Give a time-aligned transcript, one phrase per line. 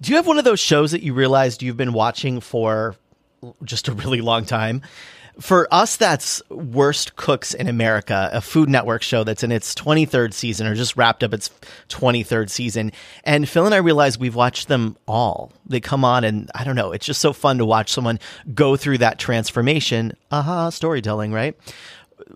[0.00, 2.94] Do you have one of those shows that you realized you've been watching for
[3.64, 4.82] just a really long time?
[5.40, 10.34] For us, that's Worst Cooks in America, a Food Network show that's in its 23rd
[10.34, 11.50] season or just wrapped up its
[11.88, 12.90] 23rd season.
[13.22, 15.52] And Phil and I realized we've watched them all.
[15.66, 18.18] They come on, and I don't know, it's just so fun to watch someone
[18.52, 20.12] go through that transformation.
[20.32, 21.56] Aha, storytelling, right?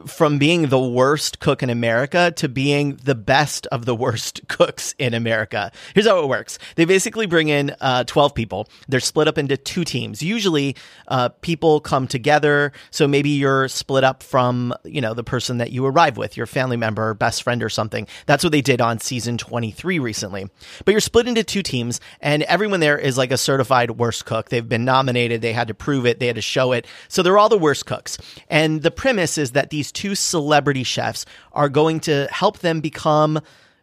[0.07, 4.95] From being the worst cook in America to being the best of the worst cooks
[4.99, 5.71] in America.
[5.95, 6.59] Here's how it works.
[6.77, 8.69] They basically bring in uh, 12 people.
[8.89, 10.23] They're split up into two teams.
[10.23, 10.77] Usually,
[11.09, 12.73] uh, people come together.
[12.91, 16.47] So maybe you're split up from, you know, the person that you arrive with, your
[16.47, 18.07] family member, or best friend or something.
[18.27, 20.49] That's what they did on season 23 recently.
[20.85, 24.49] But you're split into two teams and everyone there is like a certified worst cook.
[24.49, 25.43] They've been nominated.
[25.43, 26.19] They had to prove it.
[26.19, 26.87] They had to show it.
[27.09, 28.19] So they're all the worst cooks.
[28.49, 33.41] And the premise is that these two celebrity chefs are going to help them become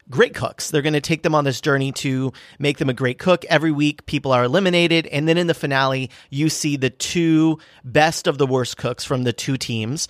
[0.10, 0.72] great cooks.
[0.72, 3.44] They're going to take them on this journey to make them a great cook.
[3.46, 5.08] Every week, people are eliminated.
[5.08, 9.24] And then in the finale, you see the two best of the worst cooks from
[9.24, 10.08] the two teams.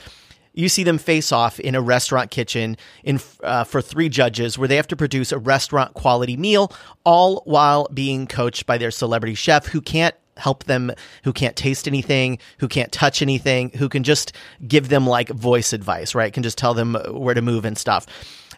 [0.54, 4.68] You see them face off in a restaurant kitchen in uh, for three judges, where
[4.68, 6.74] they have to produce a restaurant quality meal,
[7.06, 10.92] all while being coached by their celebrity chef, who can't help them
[11.24, 14.34] who can't taste anything, who can't touch anything, who can just
[14.68, 16.34] give them like voice advice, right?
[16.34, 18.06] Can just tell them where to move and stuff.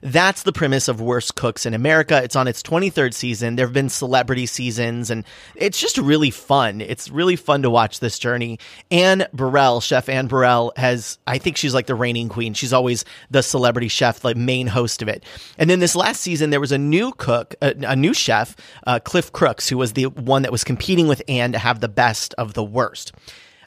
[0.02, 2.22] That's the premise of Worst Cooks in America.
[2.24, 3.56] It's on its 23rd season.
[3.56, 5.24] There have been celebrity seasons, and
[5.56, 6.82] it's just really fun.
[6.82, 8.58] It's really fun to watch this journey.
[8.90, 12.56] Anne Burrell, Chef Anne Burrell, has, I think she's like the reigning queen.
[12.56, 15.24] She's always the celebrity chef, the main host of it.
[15.60, 18.56] And then this last season, there was a new cook, a, a new chef,
[18.88, 21.88] uh, Cliff Crooks, who was the one that was competing with Anne to have the
[21.88, 23.12] best of the worst.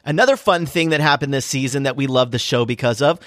[0.07, 3.19] Another fun thing that happened this season that we love the show because of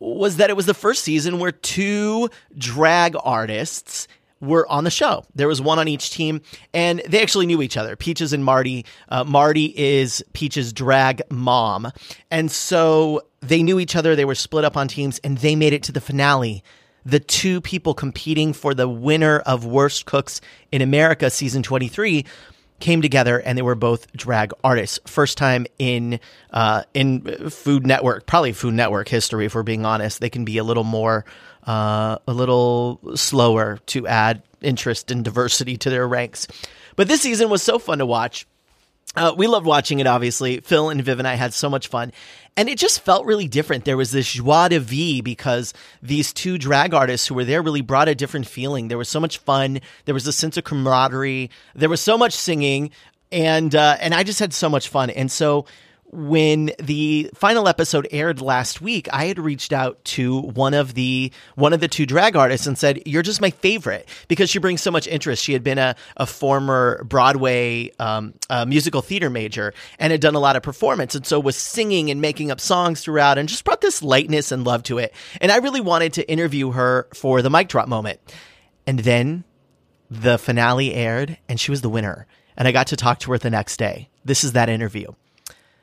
[0.00, 4.08] was that it was the first season where two drag artists
[4.40, 5.24] were on the show.
[5.34, 6.40] There was one on each team,
[6.72, 7.94] and they actually knew each other.
[7.94, 8.86] Peachez and Marti.
[9.10, 11.92] Uh, Marti is Peachez' drag mom,
[12.30, 14.16] and so they knew each other.
[14.16, 16.64] They were split up on teams, and they made it to the finale.
[17.04, 20.40] The two people competing for the winner of Worst Cooks
[20.72, 22.24] in America season 23
[22.80, 24.98] came together and they were both drag artists.
[25.06, 26.18] First time in
[26.50, 30.20] uh, in Food Network, probably Food Network history, if we're being honest.
[30.20, 31.24] They can be a little more,
[31.66, 36.48] uh, a little slower to add interest and diversity to their ranks.
[36.96, 38.46] But this season was so fun to watch.
[39.16, 40.60] Uh, we loved watching it, obviously.
[40.60, 42.12] Phil and Viv and I had so much fun.
[42.56, 43.84] And it just felt really different.
[43.84, 45.72] There was this joie de vie because
[46.02, 48.88] these two drag artists who were there really brought a different feeling.
[48.88, 49.80] There was so much fun.
[50.04, 51.50] There was a sense of camaraderie.
[51.74, 52.90] There was so much singing.
[53.32, 55.10] And, uh, and I just had so much fun.
[55.10, 55.64] And so
[56.12, 61.30] when the final episode aired last week, I had reached out to one of the
[61.54, 64.82] one of the two drag artists and said, "You're just my favorite because she brings
[64.82, 68.34] so much interest." She had been a, a former Broadway um,
[68.66, 72.20] musical theater major and had done a lot of performance, and so was singing and
[72.20, 75.14] making up songs throughout, and just brought this lightness and love to it.
[75.40, 78.20] And I really wanted to interview her for the mic drop moment.
[78.86, 79.44] And then
[80.10, 82.26] the finale aired, and she was the winner.
[82.56, 84.08] And I got to talk to her the next day.
[84.24, 85.12] This is that interview.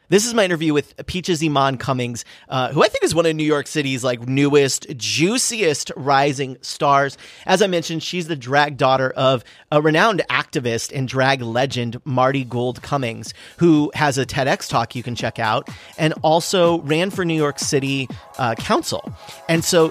[0.10, 3.36] This is my interview with Peachez Iman Cummings, uh, who I think is one of
[3.36, 7.18] New York City's like newest, juiciest rising stars.
[7.46, 12.46] As I mentioned, she's the drag daughter of a renowned activist and drag legend, Marti
[12.46, 17.26] Gould Cummings, who has a TEDx talk you can check out, and also ran for
[17.26, 18.08] New York City
[18.38, 19.12] uh, Council.
[19.50, 19.90] And so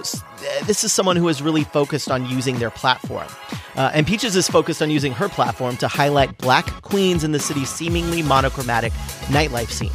[0.65, 3.27] this is someone who is really focused on using their platform.
[3.75, 7.39] Uh, and Peachez is focused on using her platform to highlight black queens in the
[7.39, 8.91] city's seemingly monochromatic
[9.27, 9.91] nightlife scene.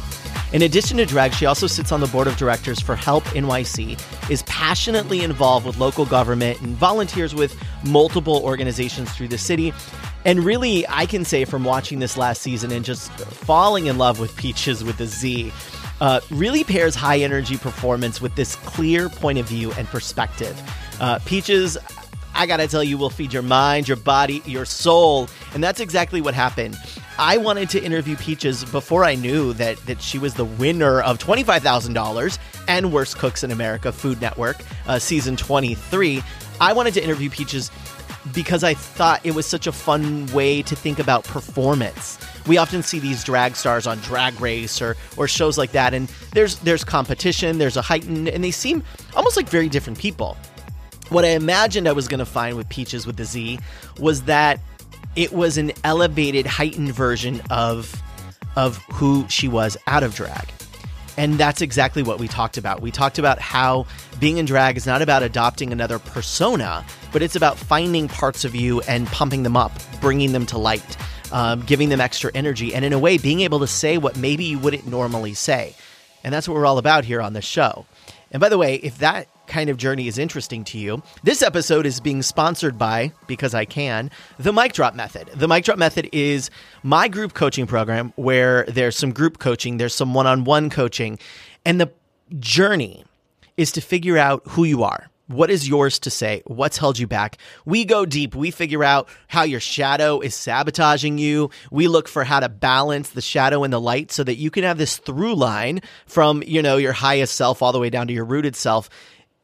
[0.53, 3.99] In addition to drag, she also sits on the board of directors for Help NYC,
[4.29, 9.73] is passionately involved with local government, and volunteers with multiple organizations through the city.
[10.25, 14.19] And really, I can say from watching this last season and just falling in love
[14.19, 15.51] with Peachez with a Z,
[16.01, 20.55] uh, really pairs high energy performance with this clear point of view and perspective.
[20.99, 21.79] Uh, Peachez,
[22.35, 25.29] I gotta tell you, will feed your mind, your body, your soul.
[25.55, 26.77] And that's exactly what happened.
[27.19, 31.19] I wanted to interview Peachez before I knew that that she was the winner of
[31.19, 36.23] twenty five thousand dollars and Worst Cooks in America Food Network uh, season twenty three.
[36.59, 37.69] I wanted to interview Peachez
[38.33, 42.17] because I thought it was such a fun way to think about performance.
[42.47, 46.07] We often see these drag stars on Drag Race or or shows like that, and
[46.31, 48.83] there's there's competition, there's a heightened, and they seem
[49.15, 50.35] almost like very different people.
[51.09, 53.59] What I imagined I was going to find with Peachez with the Z
[53.99, 54.59] was that
[55.15, 58.01] it was an elevated, heightened version of
[58.55, 60.49] of who she was out of drag.
[61.15, 62.81] And that's exactly what we talked about.
[62.81, 63.85] We talked about how
[64.19, 68.55] being in drag is not about adopting another persona, but it's about finding parts of
[68.55, 69.71] you and pumping them up,
[70.01, 70.97] bringing them to light.
[71.33, 74.45] um, giving them extra energy, and in a way, being able to say what maybe
[74.45, 75.75] you wouldn't normally say.
[76.23, 77.85] And that's what we're all about here on this show.
[78.31, 81.85] And by the way, if that kind of journey is interesting to you, this episode
[81.85, 84.09] is being sponsored by, because I can,
[84.39, 85.29] the Mic Drop Method.
[85.35, 86.49] The Mic Drop Method is
[86.83, 91.19] my group coaching program where there's some group coaching, there's some one on one coaching,
[91.65, 91.91] and the
[92.39, 93.05] journey
[93.57, 95.09] is to figure out who you are.
[95.27, 96.43] What is yours to say?
[96.45, 97.37] What's held you back?
[97.65, 98.35] We go deep.
[98.35, 101.49] We figure out how your shadow is sabotaging you.
[101.71, 104.63] We look for how to balance the shadow and the light so that you can
[104.63, 108.13] have this through line from, you know, your highest self all the way down to
[108.13, 108.89] your rooted self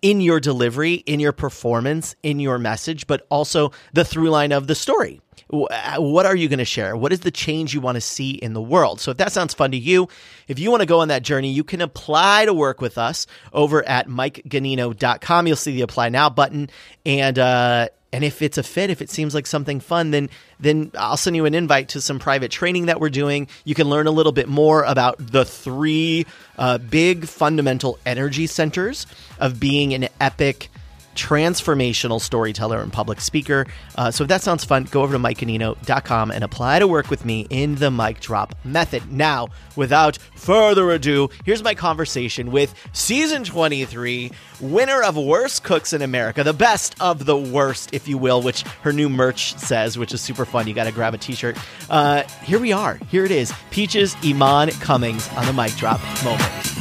[0.02, 4.68] in your delivery, in your performance, in your message, but also the through line of
[4.68, 5.22] the story.
[5.52, 6.96] Uh, what are you going to share?
[6.96, 9.00] What is the change you want to see in the world?
[9.02, 10.08] So if that sounds fun to you,
[10.48, 13.26] if you want to go on that journey, you can apply to work with us
[13.52, 15.48] over at mikeganino.com.
[15.48, 16.70] You'll see the apply now button
[17.06, 20.30] and, uh, and if it's a fit, if it seems like something fun, then
[20.60, 23.48] then I'll send you an invite to some private training that we're doing.
[23.64, 26.26] You can learn a little bit more about the three
[26.58, 29.06] uh, big fundamental energy centers
[29.40, 30.70] of being an epic
[31.20, 33.68] transformational storyteller and public speaker.
[33.96, 37.26] Uh, so if that sounds fun, go over to mikeganino.com and apply to work with
[37.26, 39.12] me in the mic drop method.
[39.12, 44.32] Now, without further ado, here's my conversation with season 23,
[44.62, 48.62] winner of Worst Cooks in America, the best of the worst, if you will, which
[48.84, 50.68] her new merch says, which is super fun.
[50.68, 51.58] You got to grab a t shirt.
[51.90, 52.96] Uh, here we are.
[53.10, 56.80] Here it is Peachez Iman Cummings on the mic drop moment.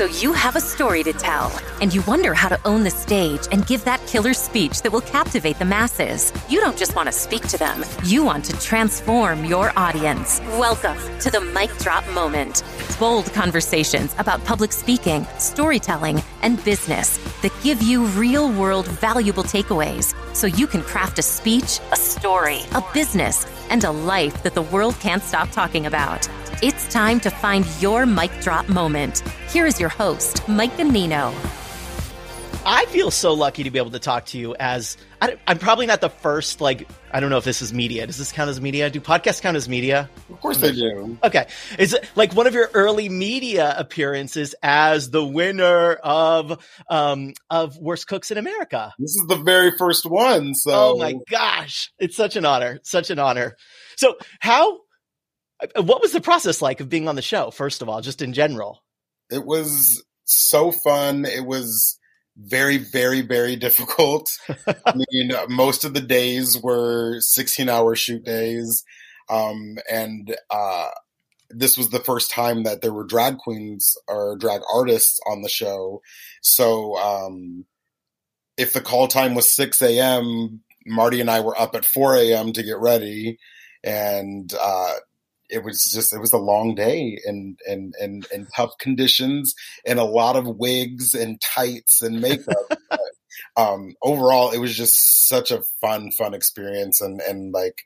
[0.00, 1.52] So you have a story to tell,
[1.82, 5.02] and you wonder how to own the stage and give that killer speech that will
[5.02, 6.32] captivate the masses.
[6.48, 10.40] You don't just want to speak to them, you want to transform your audience.
[10.56, 12.62] Welcome to the Mic Drop Moment.
[12.98, 20.14] Bold conversations about public speaking, storytelling, and business that give you real world valuable takeaways
[20.34, 24.62] so you can craft a speech, a story, a business, and a life that the
[24.62, 26.28] world can't stop talking about.
[26.62, 29.20] It's time to find your mic drop moment.
[29.50, 31.32] Here is your host, Mike Ganino.
[32.64, 35.86] I feel so lucky to be able to talk to you as I, am probably
[35.86, 38.06] not the first, like, I don't know if this is media.
[38.06, 38.90] Does this count as media?
[38.90, 40.10] Do podcasts count as media?
[40.28, 41.18] Of course they do.
[41.24, 41.46] Okay.
[41.78, 47.78] Is it like one of your early media appearances as the winner of, um, of
[47.78, 48.92] Worst Cooks in America?
[48.98, 50.54] This is the very first one.
[50.54, 51.90] So, oh my gosh.
[51.98, 52.80] It's such an honor.
[52.82, 53.56] Such an honor.
[53.96, 54.80] So, how
[55.76, 57.50] what was the process like of being on the show?
[57.50, 58.82] First of all, just in general.
[59.30, 61.24] It was so fun.
[61.24, 61.98] It was
[62.36, 64.30] very, very, very difficult.
[64.66, 68.84] I mean, most of the days were 16 hour shoot days.
[69.28, 70.88] Um, and, uh,
[71.50, 75.48] this was the first time that there were drag queens or drag artists on the
[75.48, 76.00] show.
[76.42, 77.64] So, um,
[78.56, 82.52] if the call time was 6 a.m., Marti and I were up at 4 a.m.
[82.52, 83.38] to get ready.
[83.82, 84.94] And, uh,
[85.50, 89.54] it was just it was a long day and and and and tough conditions
[89.84, 92.56] and a lot of wigs and tights and makeup.
[92.90, 93.00] but,
[93.56, 97.82] um, overall, it was just such a fun fun experience and and like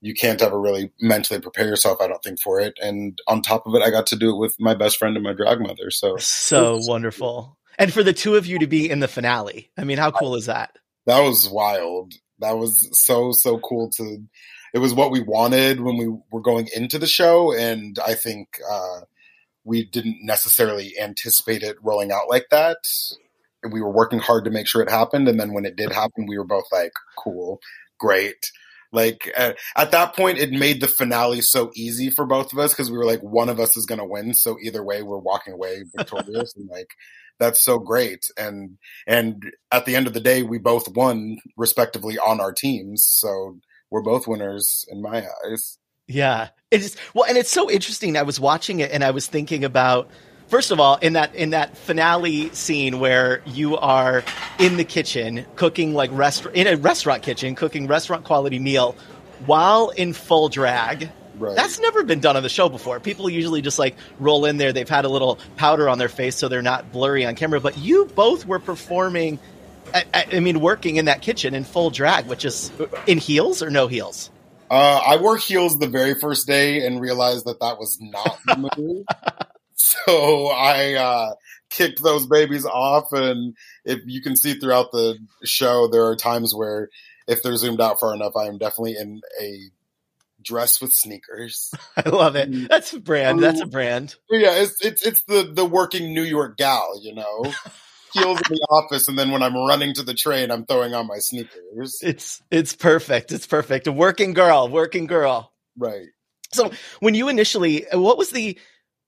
[0.00, 2.74] you can't ever really mentally prepare yourself, I don't think, for it.
[2.80, 5.24] And on top of it, I got to do it with my best friend and
[5.24, 5.90] my drag mother.
[5.90, 7.58] So so wonderful.
[7.78, 10.34] And for the two of you to be in the finale, I mean, how cool
[10.34, 10.78] is that?
[11.06, 12.14] That was wild.
[12.38, 14.18] That was so so cool to
[14.76, 18.60] it was what we wanted when we were going into the show, and I think
[18.70, 19.00] uh,
[19.64, 22.76] we didn't necessarily anticipate it rolling out like that.
[23.70, 26.26] We were working hard to make sure it happened, and then when it did happen,
[26.28, 27.58] we were both like, "Cool,
[27.98, 28.52] great."
[28.92, 32.72] Like at, at that point, it made the finale so easy for both of us
[32.72, 35.16] because we were like, one of us is going to win, so either way, we're
[35.16, 36.90] walking away victorious, and like
[37.38, 38.26] that's so great.
[38.36, 39.42] And and
[39.72, 43.56] at the end of the day, we both won respectively on our teams, so
[43.90, 45.78] we're both winners in my eyes.
[46.06, 46.48] Yeah.
[46.70, 48.16] It is well and it's so interesting.
[48.16, 50.10] I was watching it and I was thinking about
[50.48, 54.24] first of all in that in that finale scene where you are
[54.58, 58.96] in the kitchen cooking like restaurant in a restaurant kitchen cooking restaurant quality meal
[59.46, 61.54] while in full drag Right.
[61.54, 62.98] That's never been done on the show before.
[62.98, 64.72] People usually just like roll in there.
[64.72, 67.60] They've had a little powder on their face so they're not blurry on camera.
[67.60, 69.38] But you both were performing
[69.94, 72.70] I, I, mean, working in that kitchen in full drag, which is
[73.06, 74.30] in heels or no heels.
[74.70, 78.70] Uh, I wore heels the very first day and realized that that was not the
[78.76, 79.04] move.
[79.76, 81.34] so I uh,
[81.70, 86.54] kicked those babies off, and if you can see throughout the show, there are times
[86.54, 86.88] where
[87.28, 89.70] if they're zoomed out far enough, I am definitely in a
[90.42, 91.72] dress with sneakers.
[91.96, 92.50] I love it.
[92.50, 92.68] Mm.
[92.68, 93.42] That's a brand.
[93.42, 94.14] That's a brand.
[94.30, 97.52] Yeah, it's it's it's the the working New York gal, you know.
[98.18, 101.06] heels in the office, and then when I'm running to the train, I'm throwing on
[101.06, 102.00] my sneakers.
[102.02, 103.32] It's it's perfect.
[103.32, 103.86] It's perfect.
[103.86, 105.52] A working girl, working girl.
[105.76, 106.06] Right.
[106.52, 106.70] So
[107.00, 108.58] when you initially, what was the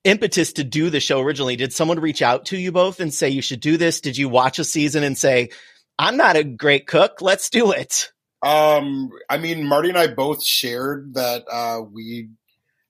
[0.04, 1.56] impetus to do the show originally?
[1.56, 4.00] Did someone reach out to you both and say you should do this?
[4.00, 5.50] Did you watch a season and say,
[5.98, 8.12] I'm not a great cook, let's do it?
[8.42, 12.28] Um, I mean, Marti and I both shared that uh, we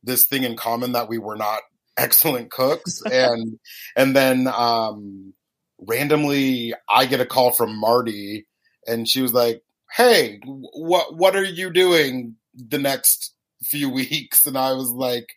[0.02, 1.60] this thing in common that we were not
[1.96, 3.58] excellent cooks, and
[3.96, 5.32] and then um,
[5.78, 8.46] randomly I get a call from Marti,
[8.86, 14.56] and she was like, "Hey, what what are you doing the next few weeks?" And
[14.58, 15.28] I was like,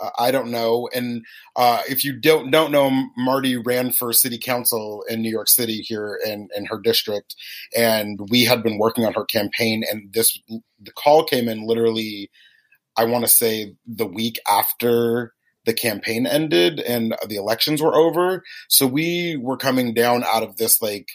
[0.00, 0.88] uh, I don't know.
[0.94, 1.24] And
[1.56, 5.78] uh, if you don't don't know, Marti ran for city council in New York City
[5.78, 7.36] here in in her district,
[7.76, 9.84] and we had been working on her campaign.
[9.90, 12.30] And this the call came in literally,
[12.96, 15.34] I want to say the week after
[15.66, 18.42] the campaign ended and the elections were over.
[18.68, 21.08] So we were coming down out of this like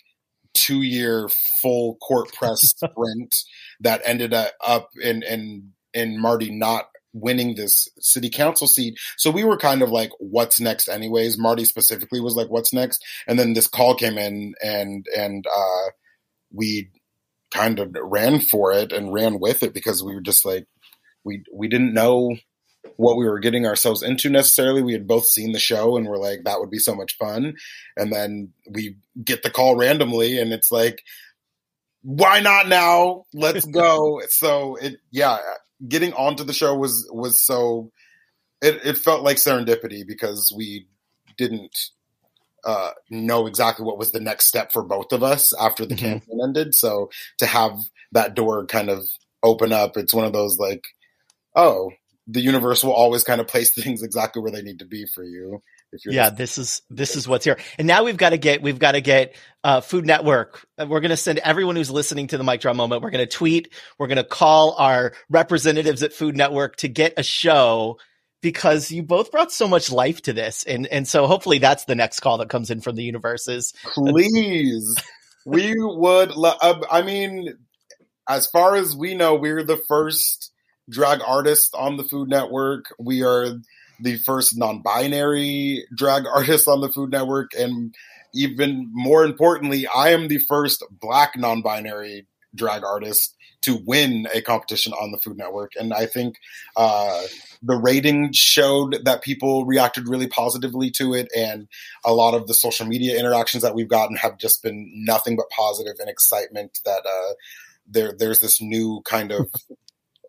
[0.53, 1.29] two year
[1.61, 3.35] full court press sprint
[3.81, 8.97] that ended up in in in Marti not winning this city council seat.
[9.17, 11.37] So we were kind of like, what's next anyways?
[11.37, 13.03] Marti specifically was like, what's next?
[13.27, 15.89] And then this call came in and, and, uh,
[16.51, 16.91] we
[17.51, 20.67] kind of ran for it and ran with it because we were just like,
[21.23, 22.35] we, we didn't know
[22.95, 24.81] what we were getting ourselves into necessarily.
[24.81, 27.55] We had both seen the show and we're like, that would be so much fun.
[27.95, 31.03] And then we get the call randomly and it's like,
[32.01, 33.25] why not now?
[33.33, 34.21] Let's go.
[34.29, 35.37] so it, yeah,
[35.87, 37.91] getting onto the show was was so
[38.61, 40.87] it, it felt like serendipity because we
[41.37, 41.77] didn't
[42.65, 46.05] uh, know exactly what was the next step for both of us after the mm-hmm.
[46.05, 46.75] campaign ended.
[46.75, 47.79] So to have
[48.11, 49.07] that door kind of
[49.43, 50.83] open up, it's one of those like,
[51.55, 51.91] oh,
[52.31, 55.23] the universe will always kind of place things exactly where they need to be for
[55.23, 57.57] you If you're yeah, this is this is what's here.
[57.77, 60.65] And now we've got to get we've got to get uh, Food Network.
[60.77, 63.01] We're going to send everyone who's listening to the mic drop moment.
[63.01, 63.73] We're going to tweet.
[63.97, 67.97] We're going to call our representatives at Food Network to get a show
[68.41, 71.95] because you both brought so much life to this, and and so hopefully that's the
[71.95, 73.73] next call that comes in from the universes.
[73.83, 74.95] Please,
[75.45, 76.31] we would.
[76.31, 77.57] Lo- uh, I mean,
[78.29, 80.51] as far as we know, we're the first
[80.89, 82.93] drag artist on the Food Network.
[82.99, 83.59] We are
[83.99, 87.93] the first non-binary drag artist on the Food Network, and
[88.33, 94.93] even more importantly, I am the first Black non-binary drag artist to win a competition
[94.93, 95.73] on the Food Network.
[95.75, 96.35] And I think
[96.75, 97.23] uh,
[97.61, 101.67] the rating showed that people reacted really positively to it, and
[102.05, 105.49] a lot of the social media interactions that we've gotten have just been nothing but
[105.49, 107.33] positive and excitement that uh,
[107.89, 109.49] there there's this new kind of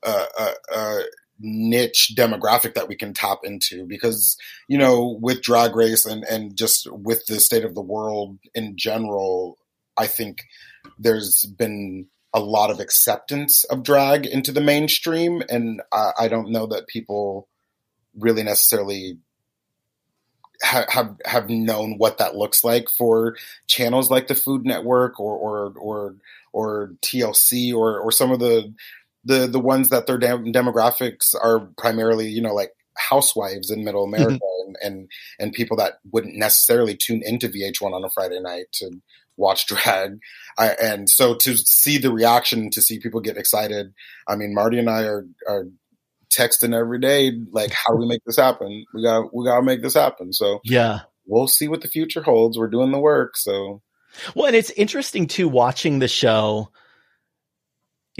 [0.02, 1.00] uh, uh, uh
[1.42, 4.37] niche demographic that we can tap into because
[4.69, 8.76] you know with drag race and and just with the state of the world in
[8.76, 9.57] general
[9.97, 10.42] i think
[10.99, 15.42] there's been a lot of acceptance of drag into the mainstream.
[15.49, 17.49] And i, I don't know that people
[18.16, 19.19] really necessarily
[20.62, 25.37] ha- have have known what that looks like for channels like the food network or
[25.37, 26.16] or or
[26.52, 28.75] or TLC or or some of the
[29.24, 34.04] the the ones that their dem- demographics are primarily you know like housewives in middle
[34.04, 34.66] America mm-hmm.
[34.66, 38.90] and, and and people that wouldn't necessarily tune into VH1 on a Friday night to
[39.36, 40.18] watch drag.
[40.58, 43.92] I, and so to see the reaction, to see people get excited.
[44.28, 45.64] I mean, Marti and I are are
[46.30, 48.84] texting every day, like, how do we make this happen?
[48.94, 50.32] We got we got to make this happen.
[50.32, 52.58] So yeah, we'll see what the future holds.
[52.58, 53.36] We're doing the work.
[53.36, 53.82] So
[54.34, 56.70] well, and it's interesting too watching the show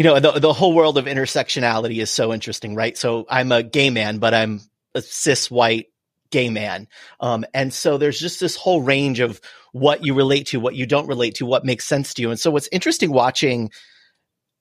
[0.00, 2.97] you know the the whole world of intersectionality is so interesting right?
[2.97, 4.62] So i'm a gay man but i'm
[4.95, 5.88] a cis white
[6.30, 6.88] gay man.
[7.21, 9.42] Um, and so there's just this whole range of
[9.73, 12.30] what you relate to what you don't relate to what makes sense to you.
[12.30, 13.71] And so what's interesting watching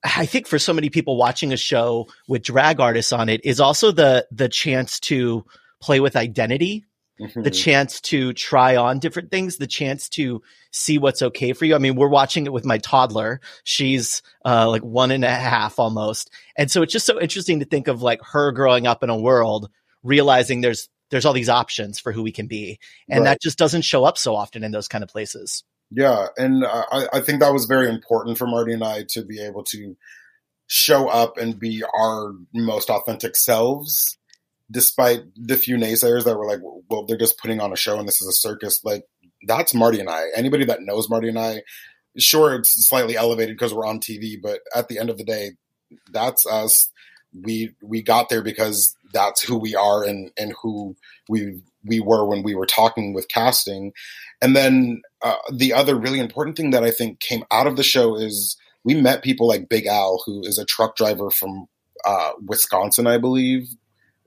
[0.04, 3.60] i think for so many people watching a show with drag artists on it is
[3.60, 5.44] also the the chance to
[5.80, 6.84] play with identity
[7.20, 7.42] mm-hmm.
[7.42, 11.74] the chance to try on different things, the chance to see what's okay for you.
[11.74, 13.40] I mean, we're watching it with my toddler.
[13.64, 16.30] She's uh, like one and a half almost.
[16.56, 19.18] And so it's just so interesting to think of like her growing up in a
[19.18, 19.70] world,
[20.02, 22.78] realizing there's there's all these options for who we can be.
[23.08, 23.30] And right.
[23.30, 25.64] that just doesn't show up so often in those kind of places.
[25.90, 26.28] Yeah.
[26.36, 29.64] And I, I think that was very important for Marti and I to be able
[29.64, 29.96] to
[30.68, 34.16] show up and be our most authentic selves
[34.70, 38.06] despite the few naysayers that were like, well, they're just putting on a show and
[38.06, 38.84] this is a circus.
[38.84, 39.04] Like
[39.46, 40.26] that's Marti and I.
[40.34, 41.62] Anybody that knows Marti and I,
[42.18, 45.52] sure, it's slightly elevated because we're on TV, but at the end of the day,
[46.10, 46.90] that's us.
[47.32, 50.96] We we got there because that's who we are and and who
[51.28, 53.92] we've we were when we were talking with casting.
[54.42, 57.82] And then uh, the other really important thing that I think came out of the
[57.82, 61.66] show is we met people like Big Al, who is a truck driver from
[62.04, 63.68] uh, Wisconsin, I believe,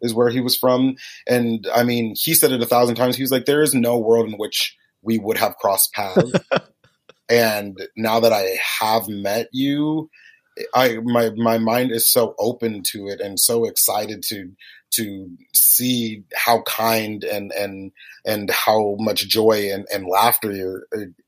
[0.03, 0.95] is where he was from.
[1.27, 3.15] And I mean, he said it a thousand times.
[3.15, 6.31] He was like, there is no world in which we would have crossed paths.
[7.29, 10.09] and now that I have met you,
[10.75, 14.51] I my my mind is so open to it and so excited to
[14.91, 17.91] to see how kind and and
[18.25, 20.85] and how much joy and, and laughter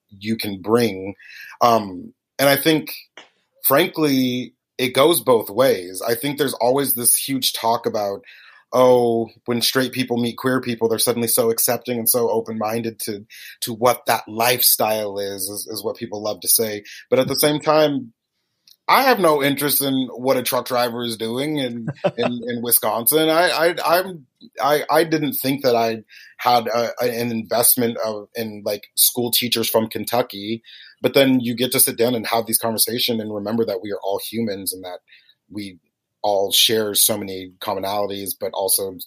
[0.09, 1.15] you can bring.
[1.61, 2.93] Um, and I think,
[3.63, 6.01] frankly, it goes both ways.
[6.05, 8.21] I think there's always this huge talk about,
[8.75, 12.99] oh, when straight people meet queer people, they're suddenly so accepting and so open minded
[12.99, 13.25] to
[13.61, 16.83] to what that lifestyle is, is, is what people love to say.
[17.09, 18.13] But at the same time,
[18.87, 23.29] I have no interest in what a truck driver is doing in in, in Wisconsin.
[23.29, 24.27] I, I I'm
[24.61, 26.03] I I didn't think that I
[26.37, 30.61] had a, an investment of in like school teachers from Kentucky,
[31.01, 33.91] but then you get to sit down and have these conversations and remember that we
[33.93, 34.99] are all humans and that
[35.49, 35.79] we
[36.25, 38.97] all share so many commonalities, but also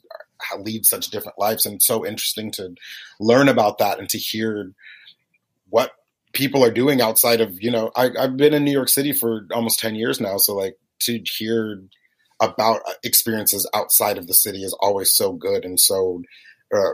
[0.60, 1.66] lead such different lives.
[1.66, 2.76] And it's so interesting to
[3.18, 4.72] learn about that and to hear
[5.68, 5.90] what
[6.32, 9.46] people are doing outside of you know I, i've been in new york city for
[9.52, 10.36] almost 10 years now.
[10.36, 11.82] So like to hear
[12.40, 16.22] about experiences outside of the city is always so good and so
[16.72, 16.92] uh,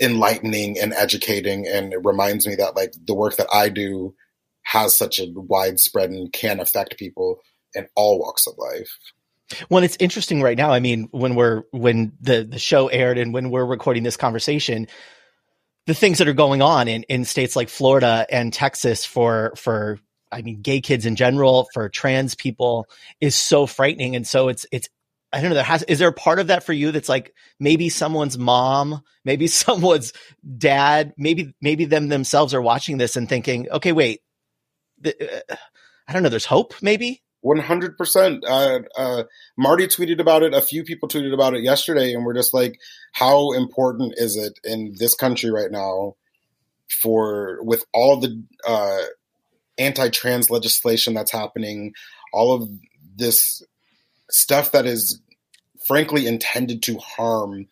[0.00, 1.66] enlightening and educating.
[1.68, 4.14] And it reminds me that like the work that i do
[4.62, 7.40] has such a widespread and can affect people
[7.74, 8.96] in all walks of life
[9.70, 10.70] well, it's interesting right now.
[10.70, 14.86] I mean, when we're when the the show aired and when we're recording this conversation,
[15.86, 19.98] the things that are going on in, in states like Florida and Texas for for
[20.32, 22.86] I mean gay kids in general, for trans people
[23.20, 24.16] is so frightening.
[24.16, 24.88] And so it's it's
[25.32, 27.34] I don't know, there has is there a part of that for you that's like
[27.58, 30.12] maybe someone's mom, maybe someone's
[30.56, 34.20] dad, maybe maybe them themselves are watching this and thinking, okay, wait,
[35.00, 35.56] the, uh,
[36.06, 37.23] I don't know, there's hope maybe?
[37.44, 38.40] 100%.
[38.46, 39.24] Uh, uh,
[39.56, 40.54] Marti tweeted about it.
[40.54, 42.80] A few people tweeted about it yesterday, and we're just like,
[43.12, 46.16] how important is it in this country right now
[47.02, 49.02] for, with all the uh,
[49.78, 51.92] anti trans legislation that's happening,
[52.32, 52.68] all of
[53.16, 53.62] this
[54.30, 55.20] stuff that is
[55.86, 57.66] frankly intended to harm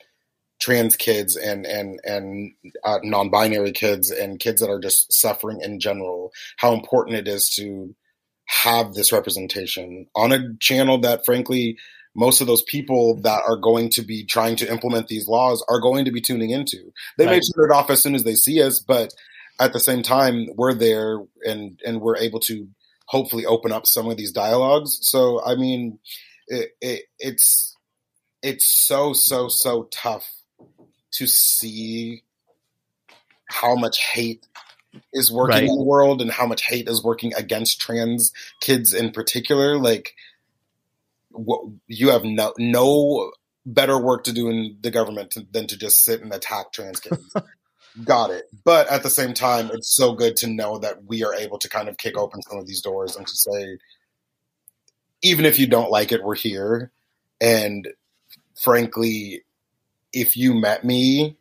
[0.61, 2.52] trans kids and and and
[2.85, 7.48] uh, non-binary kids and kids that are just suffering in general how important it is
[7.48, 7.94] to
[8.52, 11.78] have this representation on a channel that frankly
[12.14, 15.80] most of those people that are going to be trying to implement these laws are
[15.80, 16.92] going to be tuning into.
[17.16, 17.32] They right.
[17.32, 19.14] may turn it off as soon as they see us, but
[19.58, 22.68] at the same time, we're there and and we're able to
[23.06, 24.98] hopefully open up some of these dialogues.
[25.00, 25.98] So I mean,
[26.46, 27.74] it, it, it's
[28.42, 30.30] it's so so so tough
[31.12, 32.22] to see
[33.46, 34.46] how much hate
[35.12, 35.64] is working right.
[35.64, 40.14] in the world and how much hate is working against trans kids in particular like
[41.31, 43.33] what you have no no
[43.64, 47.35] better work to do in the government than to just sit and attack trans kids.
[48.05, 48.48] Got it.
[48.64, 51.68] But at the same time it's so good to know that we are able to
[51.68, 53.78] kind of kick open some of these doors and to say
[55.22, 56.90] even if you don't like it we're here.
[57.40, 57.88] And
[58.61, 59.42] frankly
[60.12, 61.37] if you met me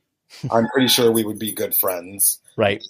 [0.49, 2.39] i'm pretty sure we would be good friends.
[2.55, 2.83] Right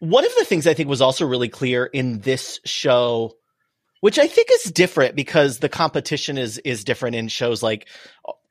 [0.00, 3.32] one of the things I think was also really clear in this show,
[4.00, 7.88] which I think is different because the competition is is different in shows like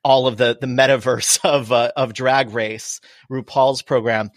[0.03, 2.99] all of the the metaverse of uh, of Drag Race,
[3.31, 4.31] RuPaul's program.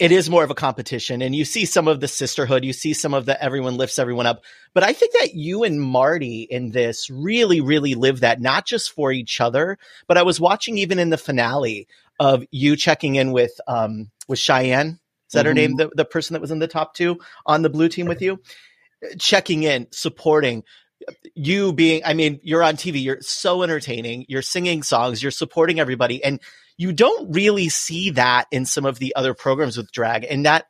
[0.00, 2.64] It is more of a competition, and you see some of the sisterhood.
[2.64, 4.42] You see some of the everyone lifts everyone up.
[4.74, 8.90] But I think that you and Marti in this really, really live that not just
[8.92, 11.86] for each other, but I was watching even in the finale
[12.18, 14.98] of you checking in with um with Cheyenne
[15.34, 15.48] that mm-hmm.
[15.48, 15.76] her name?
[15.76, 18.40] The, the person that was in the top two on the blue team with you?
[19.18, 20.64] Checking in, supporting
[21.34, 25.80] you being, I mean, you're on TV, you're so entertaining, you're singing songs, you're supporting
[25.80, 26.22] everybody.
[26.24, 26.40] And
[26.76, 30.24] you don't really see that in some of the other programs with drag.
[30.24, 30.66] And that,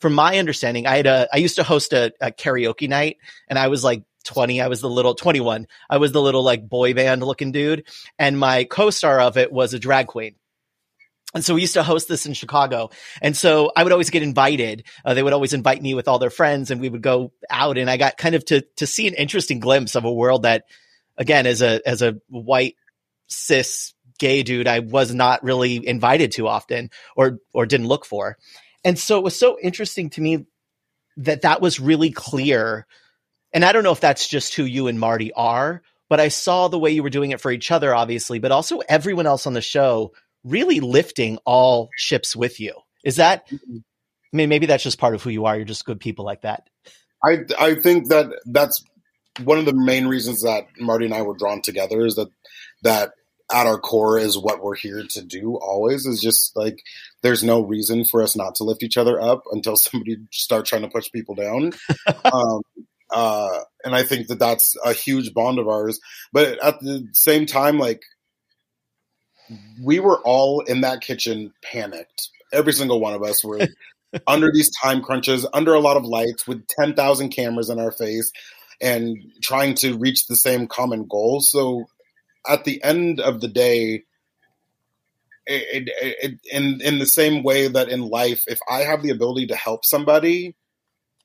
[0.00, 3.58] from my understanding, I had a, I used to host a, a karaoke night and
[3.58, 4.60] I was like 20.
[4.60, 5.66] I was the little 21.
[5.88, 7.86] I was the little like boy band looking dude.
[8.18, 10.36] And my co-star of it was a drag queen.
[11.34, 12.90] And so we used to host this in Chicago.
[13.20, 14.84] And so I would always get invited.
[15.04, 17.78] Uh, they would always invite me with all their friends and we would go out
[17.78, 20.64] and I got kind of to, to see an interesting glimpse of a world that,
[21.16, 22.76] again, as a, as a white
[23.28, 28.36] cis gay dude, I was not really invited to often or, or didn't look for.
[28.84, 30.46] And so it was so interesting to me
[31.18, 32.86] that that was really clear.
[33.52, 36.68] And I don't know if that's just who you and Marti are, but I saw
[36.68, 39.54] the way you were doing it for each other, obviously, but also everyone else on
[39.54, 40.12] the show
[40.44, 42.74] really lifting all ships with you.
[43.04, 43.46] Is that?
[43.48, 43.78] Mm-hmm.
[44.32, 45.56] I mean, maybe that's just part of who you are.
[45.56, 46.68] You're just good people like that.
[47.24, 48.82] I I think that that's
[49.44, 52.28] one of the main reasons that Marti and I were drawn together is that
[52.82, 53.12] that
[53.52, 56.82] at our core is what we're here to do always is just like
[57.22, 60.82] there's no reason for us not to lift each other up until somebody starts trying
[60.82, 61.72] to push people down
[62.24, 62.62] um,
[63.10, 66.00] uh, and i think that that's a huge bond of ours
[66.32, 68.00] but at the same time like
[69.82, 72.28] we were all in that kitchen panicked.
[72.52, 73.60] Every single one of us were
[74.26, 78.30] under these time crunches under a lot of lights with 10,000 cameras in our face
[78.80, 81.40] and trying to reach the same common goal.
[81.40, 81.86] So
[82.48, 84.02] at the end of the day,
[85.46, 89.10] it, it, it, in in the same way that in life, if I have the
[89.10, 90.54] ability to help somebody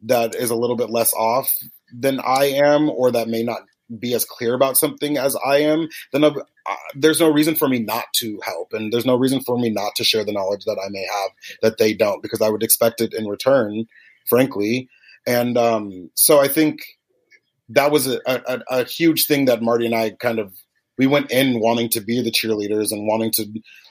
[0.03, 1.51] that is a little bit less off
[1.93, 3.61] than I am, or that may not
[3.99, 6.33] be as clear about something as I am, then uh,
[6.95, 9.95] there's no reason for me not to help, and there's no reason for me not
[9.95, 13.01] to share the knowledge that I may have that they don't, because I would expect
[13.01, 13.85] it in return,
[14.25, 14.89] frankly.
[15.25, 16.79] And um, so I think
[17.69, 20.53] that was a, a, a huge thing that Marti and I kind of
[20.97, 23.45] we went in wanting to be the cheerleaders and wanting to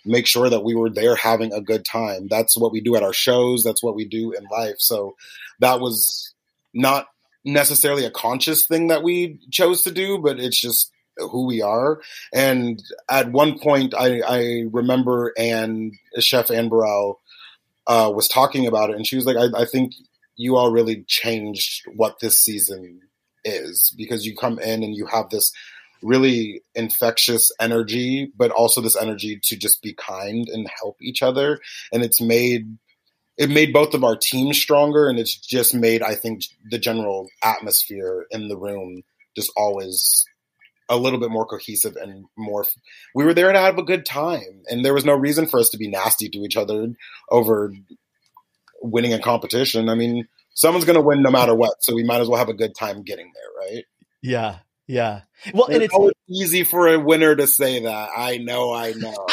[0.05, 2.27] make sure that we were there having a good time.
[2.29, 3.63] That's what we do at our shows.
[3.63, 4.77] That's what we do in life.
[4.79, 5.15] So
[5.61, 6.35] that was
[6.75, 7.07] not
[7.47, 12.01] necessarily a conscious thing that we chose to do, but it's just who we are.
[12.35, 17.21] And at one point, I, I remember and Chef Anne Burrell
[17.87, 19.93] uh, was talking about it, and she was like, I, I think
[20.35, 23.01] you all really changed what this season
[23.45, 25.53] is because you come in and you have this
[26.03, 31.61] really infectious energy, but also this energy to just be kind and help each other.
[31.93, 32.77] And it's made
[33.37, 37.29] it made both of our teams stronger, and it's just made I think the general
[37.43, 39.03] atmosphere in the room
[39.37, 40.25] just always
[40.89, 42.65] a little bit more cohesive and more.
[43.15, 45.71] We were there to have a good time, and there was no reason for us
[45.71, 46.89] to be nasty to each other
[47.31, 47.73] over
[48.81, 49.89] winning a competition.
[49.89, 52.49] I mean, someone's going to win no matter what, so we might as well have
[52.49, 53.85] a good time getting there, right?
[54.23, 55.23] Yeah, yeah.
[55.53, 58.11] Well, and it's, it's easy for a winner to say that.
[58.17, 59.27] I know, I know.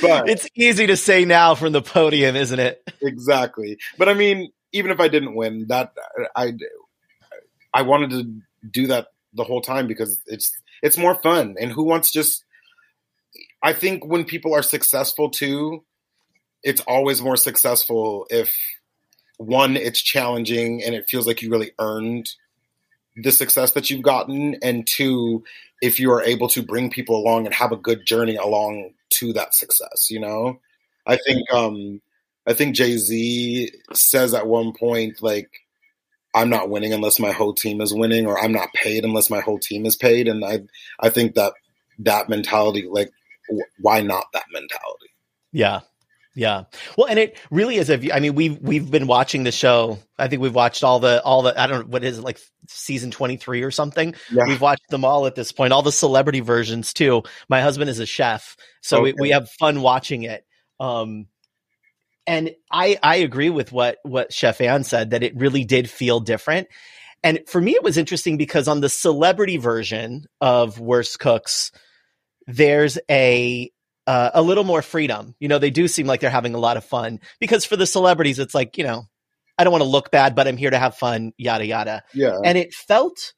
[0.00, 2.82] But it's easy to say now from the podium, isn't it?
[3.02, 3.78] Exactly.
[3.96, 5.92] But I mean, even if I didn't win, that
[6.36, 6.52] I
[7.72, 11.56] I wanted to do that the whole time because it's it's more fun.
[11.60, 12.44] And who wants just
[13.62, 15.84] I think when people are successful too,
[16.62, 18.54] it's always more successful if
[19.38, 22.28] one, it's challenging and it feels like you really earned
[23.16, 25.42] the success that you've gotten, and two,
[25.82, 29.32] if you are able to bring people along and have a good journey along to
[29.34, 30.10] that success.
[30.10, 30.60] You know,
[31.06, 32.00] I think um,
[32.46, 35.50] I think Jay Z says at one point like.
[36.34, 39.40] I'm not winning unless my whole team is winning, or I'm not paid unless my
[39.40, 40.28] whole team is paid.
[40.28, 40.60] And I,
[41.00, 41.54] I think that
[42.00, 43.10] that mentality, like,
[43.80, 45.08] why not that mentality?
[45.52, 45.80] Yeah,
[46.38, 46.64] yeah.
[46.96, 48.14] Well, and it really is a.
[48.14, 49.98] I mean, we've we've been watching the show.
[50.20, 51.60] I think we've watched all the all the.
[51.60, 54.14] I don't know what is it like season twenty three or something.
[54.30, 54.44] Yeah.
[54.46, 55.72] We've watched them all at this point.
[55.72, 57.24] All the celebrity versions too.
[57.48, 59.14] My husband is a chef, so okay.
[59.18, 60.46] we, we have fun watching it.
[60.78, 61.26] Um,
[62.24, 66.20] and I I agree with what what Chef Anne said that it really did feel
[66.20, 66.68] different.
[67.24, 71.72] And for me, it was interesting because on the celebrity version of Worst Cooks,
[72.46, 73.72] there's a
[74.08, 75.34] uh, a little more freedom.
[75.38, 77.84] You know, they do seem like they're having a lot of fun because for the
[77.84, 79.04] celebrities, it's like, you know,
[79.58, 82.02] I don't want to look bad, but I'm here to have fun, yada, yada.
[82.14, 82.38] Yeah.
[82.42, 83.34] And it felt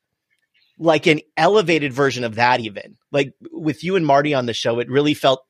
[0.79, 4.79] like an elevated version of that, even like with you and Marti on the show,
[4.79, 5.45] it really felt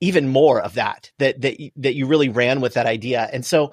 [0.00, 3.30] even more of that, that, that, that you really ran with that idea.
[3.32, 3.72] And so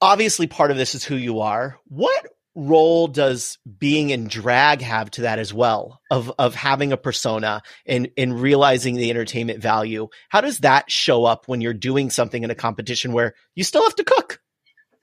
[0.00, 1.78] obviously part of this is who you are.
[1.86, 2.26] What
[2.56, 7.62] role does being in drag have to that as well of of having a persona
[7.84, 10.08] and and realizing the entertainment value?
[10.30, 13.84] How does that show up when you're doing something in a competition where you still
[13.84, 14.40] have to cook?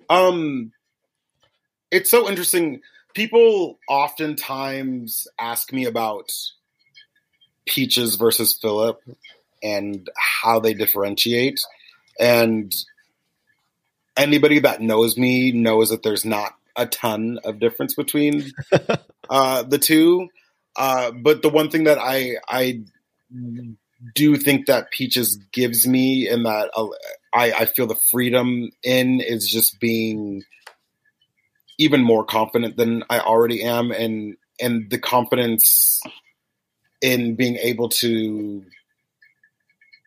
[0.10, 0.72] Um
[1.92, 2.82] it's so interesting.
[3.14, 6.32] People oftentimes ask me about
[7.68, 9.00] Peachez versus philip
[9.62, 11.62] and how they differentiate.
[12.20, 12.74] And
[14.18, 18.52] anybody that knows me knows that there's not a ton of difference between
[19.30, 20.30] uh, the two.
[20.76, 22.84] Uh, but the one thing that I I
[24.16, 26.88] do think that Peachez gives me, and that uh,
[27.34, 30.44] I, I feel the freedom in, is just being
[31.78, 36.02] even more confident than I already am, and and the confidence
[37.02, 38.64] in being able to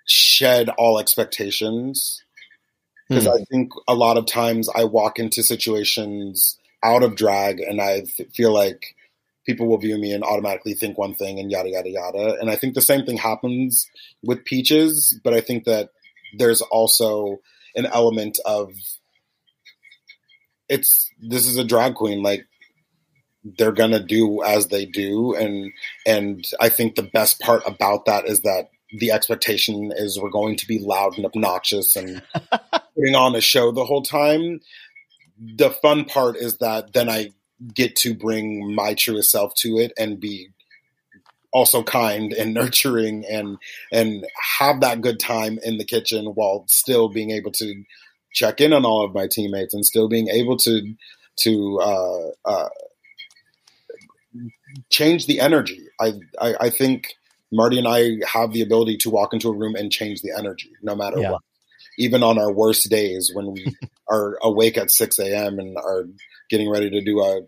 [0.07, 2.23] shed all expectations
[3.09, 3.31] because hmm.
[3.31, 8.03] I think a lot of times I walk into situations out of drag and I
[8.03, 8.95] th- feel like
[9.45, 12.37] people will view me and automatically think one thing and yada yada yada.
[12.41, 13.89] And I think the same thing happens
[14.23, 15.91] with Peachez, but I think that
[16.37, 17.39] there's also
[17.75, 18.73] an element of
[20.69, 22.47] it's this is a drag queen like
[23.45, 25.73] they're gonna do as they do and
[26.05, 30.57] and i think the best part about that is that the expectation is we're going
[30.57, 32.23] to be loud and obnoxious and
[32.95, 34.61] putting on a show the whole time
[35.39, 37.33] the fun part is that then i
[37.75, 40.49] get to bring my truest self to it and be
[41.53, 43.59] also kind and nurturing and
[43.91, 44.27] and
[44.59, 47.83] have that good time in the kitchen while still being able to
[48.33, 50.95] check in on all of my teammates and still being able to
[51.37, 52.69] to uh, uh,
[54.91, 55.87] change the energy.
[56.01, 57.15] I, I, I think
[57.53, 60.71] Marti and I have the ability to walk into a room and change the energy,
[60.83, 61.33] no matter yeah.
[61.33, 61.43] what.
[61.99, 63.75] Even on our worst days, when we
[64.11, 65.59] are awake at six a.m.
[65.59, 66.05] and are
[66.51, 67.41] getting ready to do a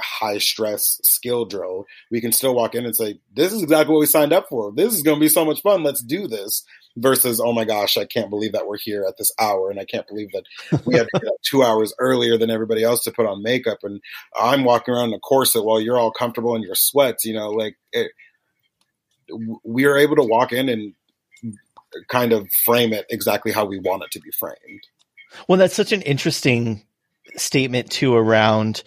[0.00, 4.00] high stress skill drill, we can still walk in and say, This is exactly what
[4.00, 4.72] we signed up for.
[4.74, 5.82] This is going to be so much fun.
[5.82, 6.64] Let's do this.
[6.96, 9.68] Versus, oh my gosh, I can't believe that we're here at this hour.
[9.68, 10.44] And I can't believe that
[10.86, 13.78] we had to get up two hours earlier than everybody else to put on makeup.
[13.82, 14.00] And
[14.36, 17.24] I'm walking around in a corset while you're all comfortable in your sweats.
[17.24, 18.12] You know, like it,
[19.64, 20.94] we are able to walk in and
[22.08, 24.82] kind of frame it exactly how we want it to be framed.
[25.48, 26.84] Well, that's such an interesting
[27.36, 28.82] statement, too, around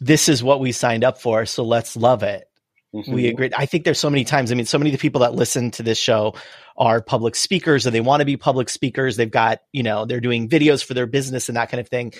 [0.00, 2.48] this is what we signed up for, so let's love it.
[2.94, 3.12] Mm-hmm.
[3.12, 3.50] We agree.
[3.56, 4.50] I think there's so many times.
[4.50, 6.34] I mean, so many of the people that listen to this show
[6.76, 9.16] are public speakers or they want to be public speakers.
[9.16, 12.14] They've got, you know, they're doing videos for their business and that kind of thing.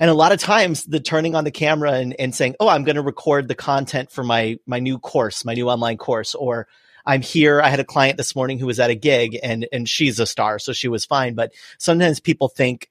[0.00, 2.84] And a lot of times the turning on the camera and, and saying, Oh, I'm
[2.84, 6.66] going to record the content for my, my new course, my new online course, or
[7.06, 7.60] I'm here.
[7.60, 10.26] I had a client this morning who was at a gig and, and she's a
[10.26, 10.58] star.
[10.58, 11.34] So she was fine.
[11.34, 12.90] But sometimes people think,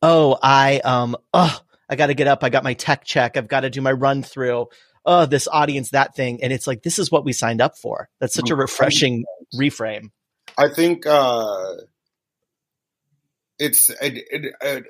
[0.00, 2.42] Oh, I, um, oh, I got to get up.
[2.42, 3.36] I got my tech check.
[3.36, 4.68] I've got to do my run through.
[5.04, 6.42] Oh, this audience, that thing.
[6.42, 8.08] And it's like, this is what we signed up for.
[8.18, 10.10] That's such a refreshing reframe.
[10.56, 11.74] I think, uh,
[13.58, 14.84] it's, it, it, it,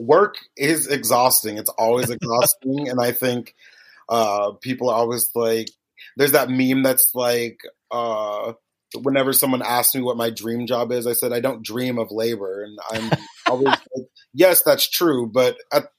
[0.00, 1.58] work is exhausting.
[1.58, 2.88] It's always exhausting.
[2.88, 3.54] and I think,
[4.08, 5.70] uh, people are always like,
[6.16, 7.60] there's that meme that's like,
[7.90, 8.54] uh,
[9.02, 12.10] whenever someone asks me what my dream job is, I said I don't dream of
[12.10, 13.10] labor, and I'm
[13.46, 15.92] always like, yes, that's true, but at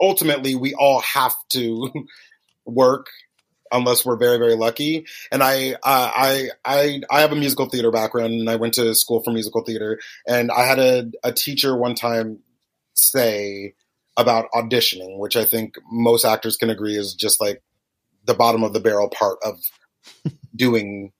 [0.00, 1.90] ultimately we all have to
[2.66, 3.06] work
[3.72, 7.90] unless we're very very lucky and I, uh, I i i have a musical theater
[7.90, 9.98] background and i went to school for musical theater
[10.28, 12.40] and i had a, a teacher one time
[12.94, 13.74] say
[14.16, 17.62] about auditioning which i think most actors can agree is just like
[18.24, 19.60] the bottom of the barrel part of
[20.56, 21.12] doing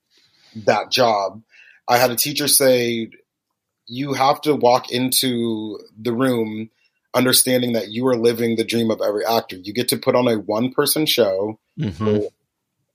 [0.54, 1.42] that job
[1.88, 3.08] i had a teacher say
[3.86, 6.70] you have to walk into the room
[7.14, 9.56] understanding that you are living the dream of every actor.
[9.56, 11.90] You get to put on a one person show mm-hmm.
[11.90, 12.28] for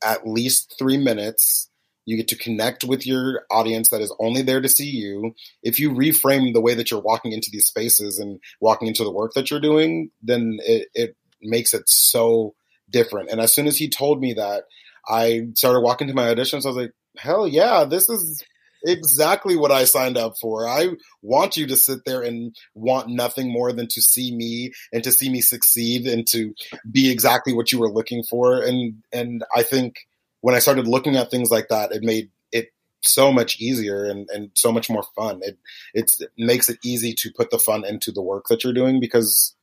[0.03, 1.68] at least three minutes.
[2.09, 5.35] You get to connect with your audience that is only there to see you.
[5.61, 9.11] If you reframe the way that you're walking into these spaces and walking into the
[9.11, 12.55] work that you're doing, then it, it makes it so
[12.89, 13.29] different.
[13.29, 14.63] And as soon as he told me that,
[15.07, 16.65] I started walking to my auditions.
[16.65, 18.43] I was like, hell yeah, this is
[18.83, 20.67] exactly what I signed up for.
[20.67, 20.89] I
[21.21, 25.11] want you to sit there and want nothing more than to see me and to
[25.11, 26.55] see me succeed and to
[26.89, 28.63] be exactly what you were looking for.
[28.63, 29.95] And and I think
[30.41, 32.71] when I started looking at things like that, it made it
[33.01, 35.41] so much easier and, and so much more fun.
[35.43, 35.57] It
[35.93, 39.55] it makes it easy to put the fun into the work that you're doing because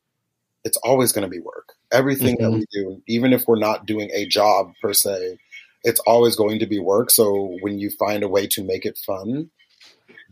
[0.65, 1.75] it's always going to be work.
[1.93, 2.45] Everything mm-hmm.
[2.45, 5.39] that we do, even if we're not doing a job per se,
[5.85, 7.11] it's always going to be work.
[7.11, 9.51] So when you find a way to make it fun,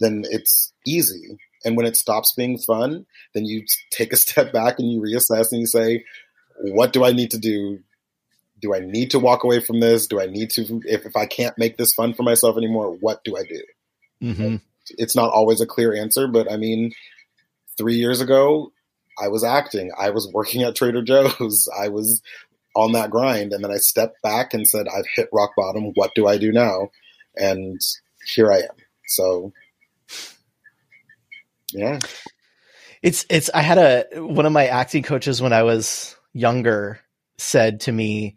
[0.01, 1.39] then it's easy.
[1.65, 5.53] And when it stops being fun, then you take a step back and you reassess
[5.53, 6.05] and you say,
[6.61, 7.81] what do I need to do?
[8.65, 10.07] Do I need to walk away from this?
[10.07, 13.23] Do I need to, if, if I can't make this fun for myself anymore, what
[13.23, 13.63] do I do?
[14.23, 14.57] Mm-hmm.
[14.97, 16.93] It's not always a clear answer, but I mean,
[17.77, 18.73] three years ago,
[19.23, 19.93] I was acting.
[19.99, 21.69] I was working at Trader Joe's.
[21.79, 22.23] I was
[22.75, 23.53] on that grind.
[23.53, 25.93] And then I stepped back and said, I've hit rock bottom.
[25.93, 26.89] What do I do now?
[27.37, 27.79] And
[28.35, 28.77] here I am.
[29.09, 29.53] So,
[31.71, 31.99] yeah.
[33.03, 37.01] It's, it's, I had a, one of my acting coaches when I was younger
[37.37, 38.37] said to me,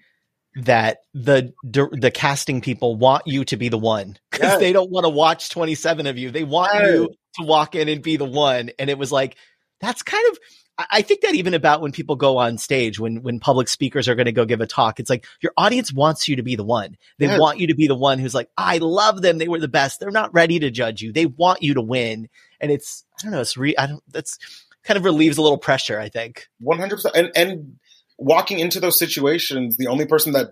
[0.58, 4.60] that the the casting people want you to be the one because yes.
[4.60, 6.32] they don't want to watch 27 of you.
[6.32, 8.72] They want you to walk in and be the one.
[8.80, 9.38] And it was like,
[9.80, 10.40] that's kind of
[10.78, 14.14] I think that even about when people go on stage, when when public speakers are
[14.14, 16.64] going to go give a talk, it's like your audience wants you to be the
[16.64, 16.98] one.
[17.18, 17.40] They yes.
[17.40, 19.40] want you to be the one who's like, I love them.
[19.40, 20.00] They were the best.
[20.00, 21.12] They're not ready to judge you.
[21.12, 22.30] They want you to win.
[22.60, 23.42] And it's I don't know.
[23.42, 23.76] It's re.
[23.76, 24.04] I don't.
[24.08, 24.38] That's
[24.84, 26.00] kind of relieves a little pressure.
[26.00, 26.48] I think.
[26.60, 27.16] One hundred percent.
[27.16, 27.80] And and
[28.18, 30.52] walking into those situations, the only person that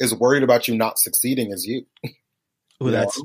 [0.00, 1.86] is worried about you not succeeding is you.
[2.82, 3.20] Ooh, that's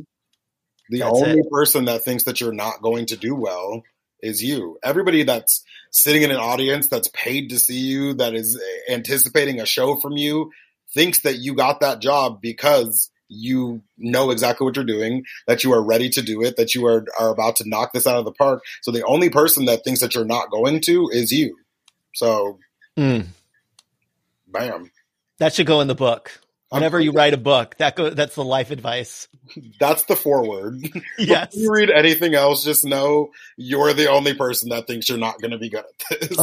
[0.89, 1.51] the that's only it.
[1.51, 3.83] person that thinks that you're not going to do well
[4.21, 4.77] is you.
[4.83, 9.65] Everybody that's sitting in an audience that's paid to see you, that is anticipating a
[9.65, 10.51] show from you,
[10.93, 15.71] thinks that you got that job because you know exactly what you're doing, that you
[15.71, 18.25] are ready to do it, that you are, are about to knock this out of
[18.25, 18.63] the park.
[18.81, 21.57] So the only person that thinks that you're not going to is you.
[22.15, 22.57] So,
[22.97, 23.27] Mm,
[24.51, 24.91] bam.
[25.39, 26.39] that should go in the book.
[26.69, 29.27] Whenever you write a book, that go that's the life advice.
[29.79, 30.75] That's the forward.
[31.17, 31.55] Yes.
[31.55, 35.41] If you read anything else, just know you're the only person that thinks you're not
[35.41, 36.39] going to be good at this.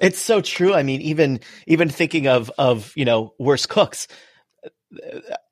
[0.00, 0.72] It's so true.
[0.74, 4.08] I mean, even even thinking of of you know worse cooks.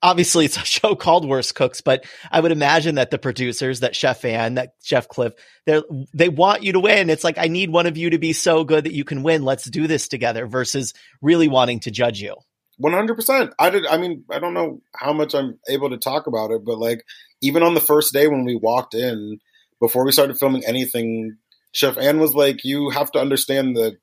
[0.03, 3.97] Obviously, it's a show called Worst Cooks, but I would imagine that the producers, that
[3.97, 5.33] Chef Anne, that Chef Cliff,
[5.67, 7.11] they they want you to win.
[7.11, 9.45] It's like I need one of you to be so good that you can win.
[9.45, 10.47] Let's do this together.
[10.47, 12.37] Versus really wanting to judge you.
[12.79, 13.53] One hundred percent.
[13.59, 13.87] I did.
[13.87, 17.05] I mean, I don't know how much I'm able to talk about it, but like
[17.43, 19.39] even on the first day when we walked in,
[19.81, 21.37] before we started filming anything,
[21.73, 23.99] Chef Anne was like, "You have to understand that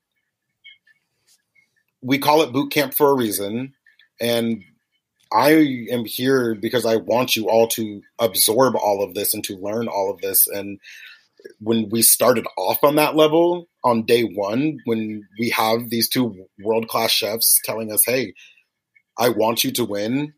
[2.01, 3.73] we call it boot camp for a reason,
[4.19, 4.63] and
[5.31, 5.51] I
[5.91, 9.87] am here because I want you all to absorb all of this and to learn
[9.87, 10.79] all of this." And
[11.59, 16.47] when we started off on that level on day one, when we have these two
[16.59, 18.33] world class chefs telling us, "Hey."
[19.17, 20.33] I want you to win,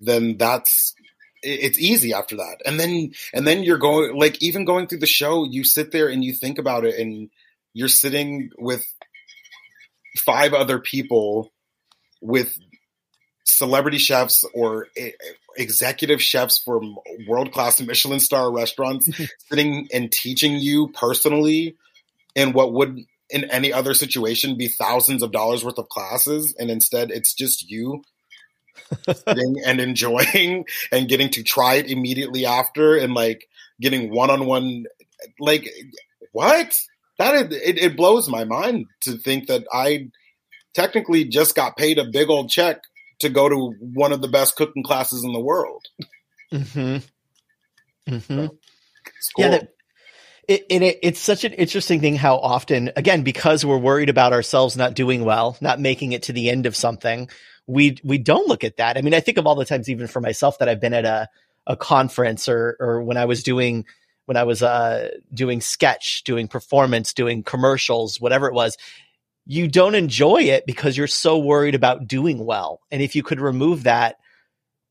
[0.00, 0.94] then that's
[1.42, 2.56] it's easy after that.
[2.66, 6.08] And then and then you're going like even going through the show, you sit there
[6.08, 7.30] and you think about it and
[7.72, 8.84] you're sitting with
[10.18, 11.52] five other people
[12.20, 12.58] with
[13.60, 14.88] celebrity chefs or
[15.54, 16.96] executive chefs from
[17.28, 19.06] world class Michelin star restaurants
[19.50, 21.76] sitting and teaching you personally
[22.34, 26.70] in what would in any other situation be thousands of dollars worth of classes and
[26.70, 28.02] instead it's just you
[29.28, 33.46] sitting and enjoying and getting to try it immediately after and like
[33.78, 34.86] getting one-on-one
[35.38, 35.68] like
[36.32, 36.74] what?
[37.18, 40.08] That is, it, it blows my mind to think that i
[40.72, 42.80] technically just got paid a big old check
[43.20, 45.86] to go to one of the best cooking classes in the world
[46.52, 46.98] Mm-hmm.
[48.14, 48.46] Mm-hmm.
[49.18, 49.44] it's cool.
[49.44, 49.68] Yeah, that,
[50.48, 54.32] it, it, it- it's such an interesting thing how often, again, because we're worried about
[54.32, 57.28] ourselves not doing well, not making it to the end of something,
[57.66, 58.98] we we don't look at that.
[58.98, 61.04] I mean, I think of all the times, even for myself, that I've been at
[61.06, 61.28] a
[61.66, 63.86] a conference or or when I was doing
[64.26, 68.76] when I was uh doing sketch, doing performance, doing commercials, whatever it was.
[69.52, 72.82] You don't enjoy it because you're so worried about doing well.
[72.92, 74.14] And if you could remove that,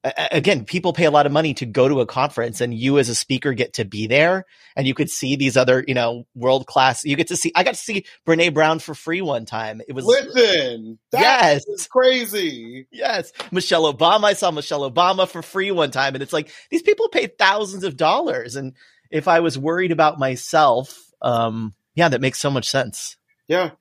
[0.03, 3.07] again, people pay a lot of money to go to a conference and you as
[3.07, 4.45] a speaker get to be there
[4.75, 7.05] and you could see these other, you know, world class.
[7.05, 9.81] You get to see, I got to see Brene Brown for free one time.
[9.87, 13.31] It was, listen that yes, is crazy yes.
[13.53, 14.25] Michelle Obama.
[14.25, 16.15] I saw Michelle Obama for free one time.
[16.15, 18.57] And it's like, these people pay thousands of dollars.
[18.57, 18.73] And
[19.09, 23.15] if I was worried about myself, um, yeah, that makes so much sense.
[23.47, 23.71] Yeah.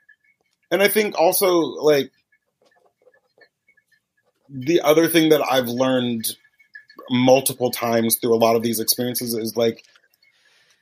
[0.70, 2.10] And I think also like
[4.48, 6.36] the other thing that I've learned
[7.10, 9.84] multiple times through a lot of these experiences is like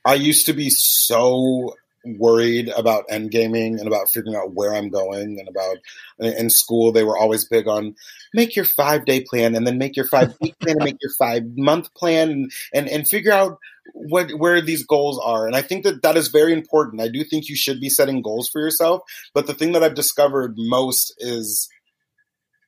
[0.03, 1.75] I used to be so
[2.17, 5.77] worried about end gaming and about figuring out where I'm going and about
[6.19, 7.95] in school they were always big on
[8.33, 11.13] make your five day plan and then make your five week plan and make your
[11.17, 13.57] five month plan and, and and figure out
[13.93, 17.01] what where these goals are and I think that that is very important.
[17.01, 19.01] I do think you should be setting goals for yourself,
[19.33, 21.69] but the thing that I've discovered most is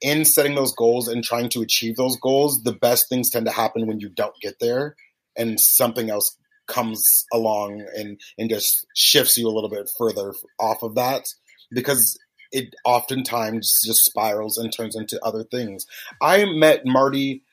[0.01, 3.51] in setting those goals and trying to achieve those goals, the best things tend to
[3.51, 4.95] happen when you don't get there
[5.35, 6.35] and something else
[6.69, 11.25] comes along and and just shifts you a little bit further off of that
[11.71, 12.17] because
[12.51, 15.85] it oftentimes just spirals and turns into other things.
[16.21, 17.43] I met Marti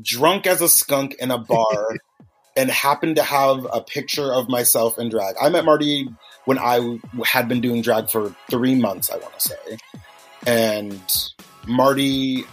[0.00, 1.96] drunk as a skunk in a bar
[2.56, 5.36] and happened to have a picture of myself in drag.
[5.40, 6.08] I met Marti
[6.44, 9.78] when I had been doing drag for three months, I want to say.
[10.46, 11.00] And
[11.66, 12.44] Marti,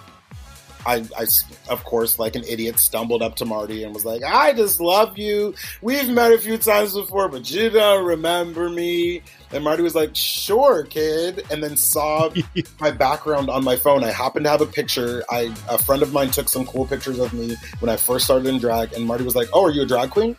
[0.90, 1.26] I, I,
[1.70, 5.20] of course, like an idiot, stumbled up to Marti and was like, I just love
[5.20, 5.54] you.
[5.84, 9.22] We've met a few times before, but you don't remember me.
[9.52, 11.46] And Marti was like, sure, kid.
[11.52, 12.32] And then saw
[12.80, 14.04] my background on my phone.
[14.04, 15.24] I happened to have a picture.
[15.30, 18.48] I A friend of mine took some cool pictures of me when I first started
[18.48, 18.94] in drag.
[18.94, 20.36] And Marti was like, oh, are you a drag queen?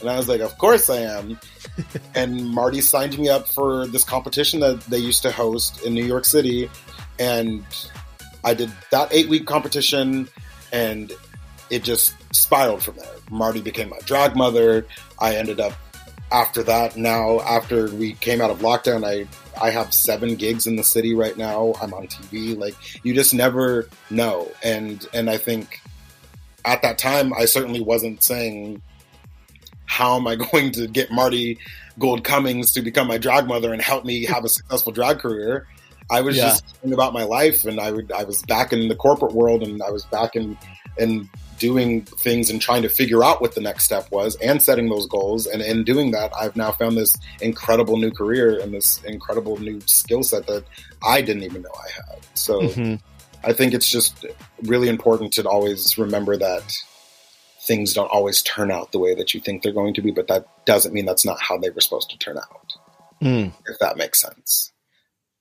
[0.00, 1.40] And I was like, of course I am.
[2.14, 6.04] and Marti signed me up for this competition that they used to host in New
[6.04, 6.70] York City.
[7.18, 7.64] And
[8.44, 10.28] I did that eight week competition
[10.72, 11.12] and
[11.70, 13.06] it just spiraled from there.
[13.30, 14.86] Marti became my drag mother.
[15.18, 15.74] I ended up
[16.30, 19.26] after that, now after we came out of lockdown, I
[19.60, 21.74] I have seven gigs in the city right now.
[21.80, 22.56] I'm on TV.
[22.56, 22.74] Like
[23.04, 25.80] you just never know, and and I think
[26.64, 28.82] at that time I certainly wasn't saying
[29.86, 31.58] how am I going to get Marti
[31.98, 35.66] Gould Cummings to become my drag mother and help me have a successful drag career.
[36.10, 36.44] I was yeah.
[36.44, 39.62] just thinking about my life, and I would I was back in the corporate world,
[39.62, 40.56] and I was back in
[40.96, 41.28] in
[41.58, 45.06] doing things and trying to figure out what the next step was, and setting those
[45.06, 45.46] goals.
[45.46, 49.80] And in doing that, I've now found this incredible new career and this incredible new
[49.86, 50.64] skill set that
[51.04, 52.26] I didn't even know I had.
[52.34, 52.94] So mm-hmm.
[53.44, 54.24] I think it's just
[54.62, 56.72] really important to always remember that
[57.60, 60.28] things don't always turn out the way that you think they're going to be, but
[60.28, 62.72] that doesn't mean that's not how they were supposed to turn out.
[63.22, 63.52] Mm.
[63.66, 64.72] If that makes sense.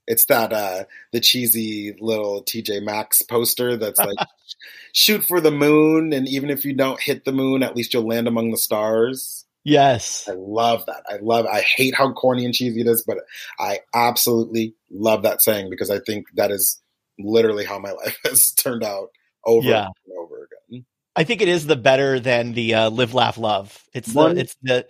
[0.07, 4.17] It's that uh the cheesy little TJ Maxx poster that's like
[4.93, 8.07] shoot for the moon and even if you don't hit the moon, at least you'll
[8.07, 9.45] land among the stars.
[9.63, 10.29] Yes.
[10.29, 11.03] I love that.
[11.09, 13.17] I love I hate how corny and cheesy it is, but
[13.59, 16.81] I absolutely love that saying because I think that is
[17.19, 19.09] literally how my life has turned out
[19.45, 19.87] over yeah.
[20.05, 20.85] and over again.
[21.15, 23.83] I think it is the better than the uh, live, laugh, love.
[23.93, 24.87] It's One, the it's the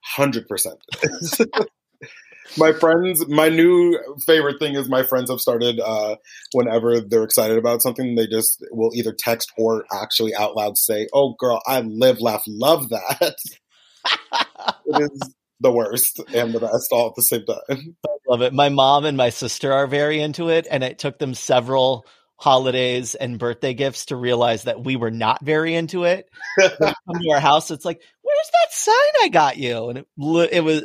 [0.00, 0.78] hundred percent.
[2.56, 6.16] my friends, my new favorite thing is my friends have started uh,
[6.52, 11.08] whenever they're excited about something, they just will either text or actually out loud say,
[11.12, 13.36] "Oh, girl, I live, laugh, love that."
[14.86, 17.96] it is the worst and the best all at the same time.
[18.06, 18.52] I love it.
[18.52, 22.06] My mom and my sister are very into it, and it took them several
[22.40, 26.26] holidays and birthday gifts to realize that we were not very into it.
[26.58, 28.00] come to our house, it's like,
[28.40, 29.88] where's that sign I got you?
[29.88, 30.06] And it,
[30.52, 30.82] it was,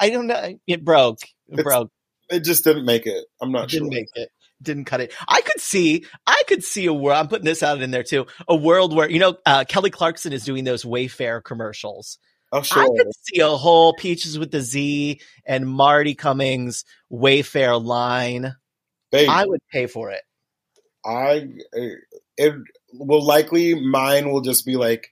[0.00, 1.22] I don't know, it broke.
[1.48, 1.90] It it's, broke.
[2.30, 3.24] It just didn't make it.
[3.40, 3.80] I'm not it sure.
[3.80, 4.30] Didn't make it.
[4.60, 5.12] Didn't cut it.
[5.26, 7.18] I could see, I could see a world.
[7.18, 8.26] I'm putting this out in there too.
[8.46, 12.18] A world where you know uh, Kelly Clarkson is doing those Wayfair commercials.
[12.52, 12.84] Oh, sure.
[12.84, 18.54] I could see a whole Peachez with the Z and Marti Cummings Wayfair line.
[19.10, 19.28] Baby.
[19.28, 20.22] I would pay for it.
[21.04, 21.48] I
[22.36, 22.54] it
[22.92, 25.08] will likely mine will just be like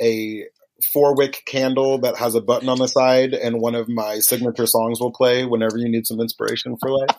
[0.00, 0.44] a
[0.92, 4.66] four wick candle that has a button on the side, and one of my signature
[4.66, 7.16] songs will play whenever you need some inspiration for life.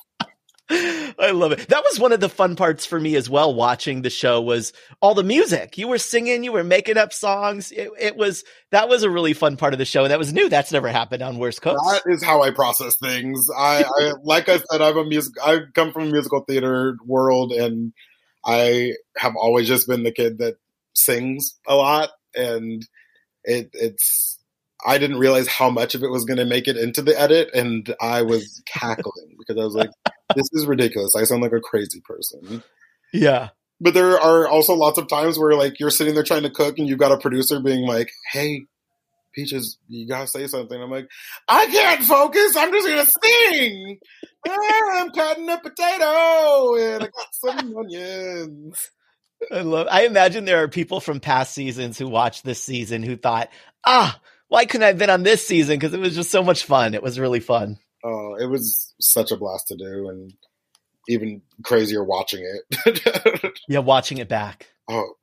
[0.70, 1.68] I love it.
[1.70, 3.54] That was one of the fun parts for me as well.
[3.54, 5.78] Watching the show was all the music.
[5.78, 7.72] You were singing, you were making up songs.
[7.72, 10.34] It, it was that was a really fun part of the show, and that was
[10.34, 10.50] new.
[10.50, 11.82] That's never happened on Worst Cooks.
[11.86, 13.48] That is how I process things.
[13.56, 15.34] I, I like I said, I'm a music.
[15.44, 17.94] I come from a musical theater world, and
[18.44, 20.56] I have always just been the kid that
[20.94, 22.86] sings a lot, and
[23.46, 24.38] it, it's
[24.86, 27.50] I didn't realize how much of it was going to make it into the edit,
[27.54, 29.90] and I was cackling because I was like,
[30.36, 31.16] "This is ridiculous!
[31.16, 32.64] I sound like a crazy person."
[33.14, 33.50] Yeah.
[33.82, 36.78] But there are also lots of times where like you're sitting there trying to cook,
[36.78, 38.66] and you've got a producer being like, "Hey,
[39.34, 41.10] Peachez, you gotta say something." I'm like,
[41.48, 42.56] "I can't focus.
[42.56, 44.00] I'm just gonna sing.
[44.48, 48.92] Ah, I'm cutting a potato, and I got some onions."
[49.52, 49.88] I love.
[49.90, 53.50] I imagine there are people from past seasons who watched this season who thought,
[53.86, 55.78] "Ah." why couldn't I have been on this season?
[55.78, 56.94] Because it was just so much fun.
[56.94, 57.78] It was really fun.
[58.04, 60.34] Oh, it was such a blast to do, and
[61.08, 63.54] even crazier watching it.
[63.68, 64.68] yeah, watching it back.
[64.90, 65.14] Oh,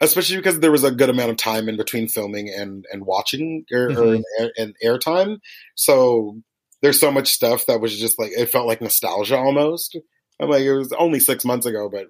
[0.00, 3.64] especially because there was a good amount of time in between filming and and watching
[3.70, 4.44] or, mm-hmm.
[4.44, 5.40] or and airtime.
[5.74, 6.40] So
[6.80, 9.98] there's so much stuff that was just like it felt like nostalgia almost.
[10.40, 12.06] I'm like it was only six months ago, but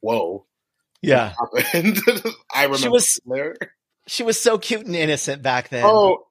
[0.00, 0.44] whoa,
[1.02, 1.34] yeah,
[1.74, 3.56] I remember she was there.
[4.06, 5.84] She was so cute and innocent back then.
[5.84, 6.24] Oh,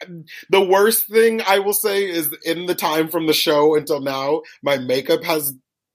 [0.50, 4.42] the worst thing I will say is in the time from the show until now,
[4.64, 5.54] my makeup has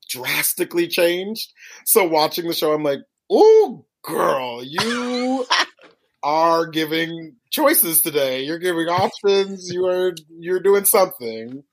[0.09, 1.53] drastically changed.
[1.85, 3.01] So watching the show, I'm like,
[3.33, 5.45] "Ooh, girl, you
[6.23, 8.45] are giving choices today.
[8.45, 9.69] You're giving options.
[9.73, 11.65] You are you're doing something."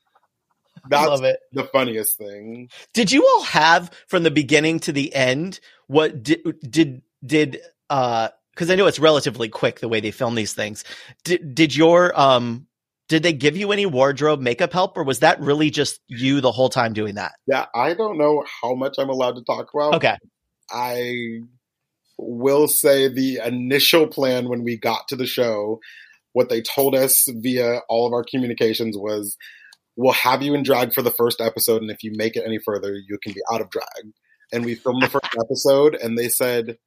[0.89, 1.39] That's I love it.
[1.51, 2.69] the funniest thing.
[2.93, 5.59] Did you all have from the beginning to the end
[5.89, 7.59] what did did did
[7.89, 10.83] uh because I know it's relatively quick the way they film these things.
[11.23, 12.67] Did did your um
[13.07, 16.51] did they give you any wardrobe makeup help or was that really just you the
[16.51, 17.31] whole time doing that?
[17.47, 19.95] Yeah, I don't know how much I'm allowed to talk about.
[19.95, 20.15] Okay.
[20.71, 21.39] I
[22.19, 25.79] will say the initial plan when we got to the show,
[26.33, 29.37] what they told us via all of our communications was
[29.95, 32.59] we'll have you in drag for the first episode and if you make it any
[32.59, 34.13] further, you can be out of drag.
[34.51, 36.77] And we filmed the first episode and they said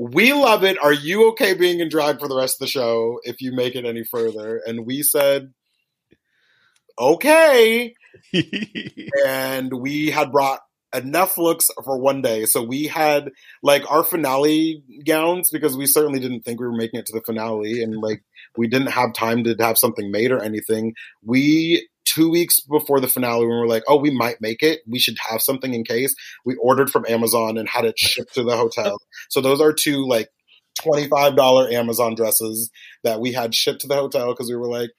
[0.00, 0.82] we love it.
[0.82, 3.74] Are you okay being in drag for the rest of the show if you make
[3.74, 4.62] it any further?
[4.66, 5.52] And we said,
[6.98, 7.94] okay.
[9.26, 10.60] and we had brought
[10.94, 12.46] enough looks for one day.
[12.46, 13.30] So we had
[13.62, 17.24] like our finale gowns because we certainly didn't think we were making it to the
[17.24, 18.22] finale and like
[18.56, 20.94] we didn't have time to have something made or anything.
[21.22, 24.80] We two weeks before the finale when we were like, oh, we might make it.
[24.88, 26.14] We should have something in case.
[26.44, 28.98] We ordered from Amazon and had it shipped to the hotel.
[29.28, 30.28] So those are two like
[30.80, 32.70] $25 Amazon dresses
[33.04, 34.90] that we had shipped to the hotel because we were like,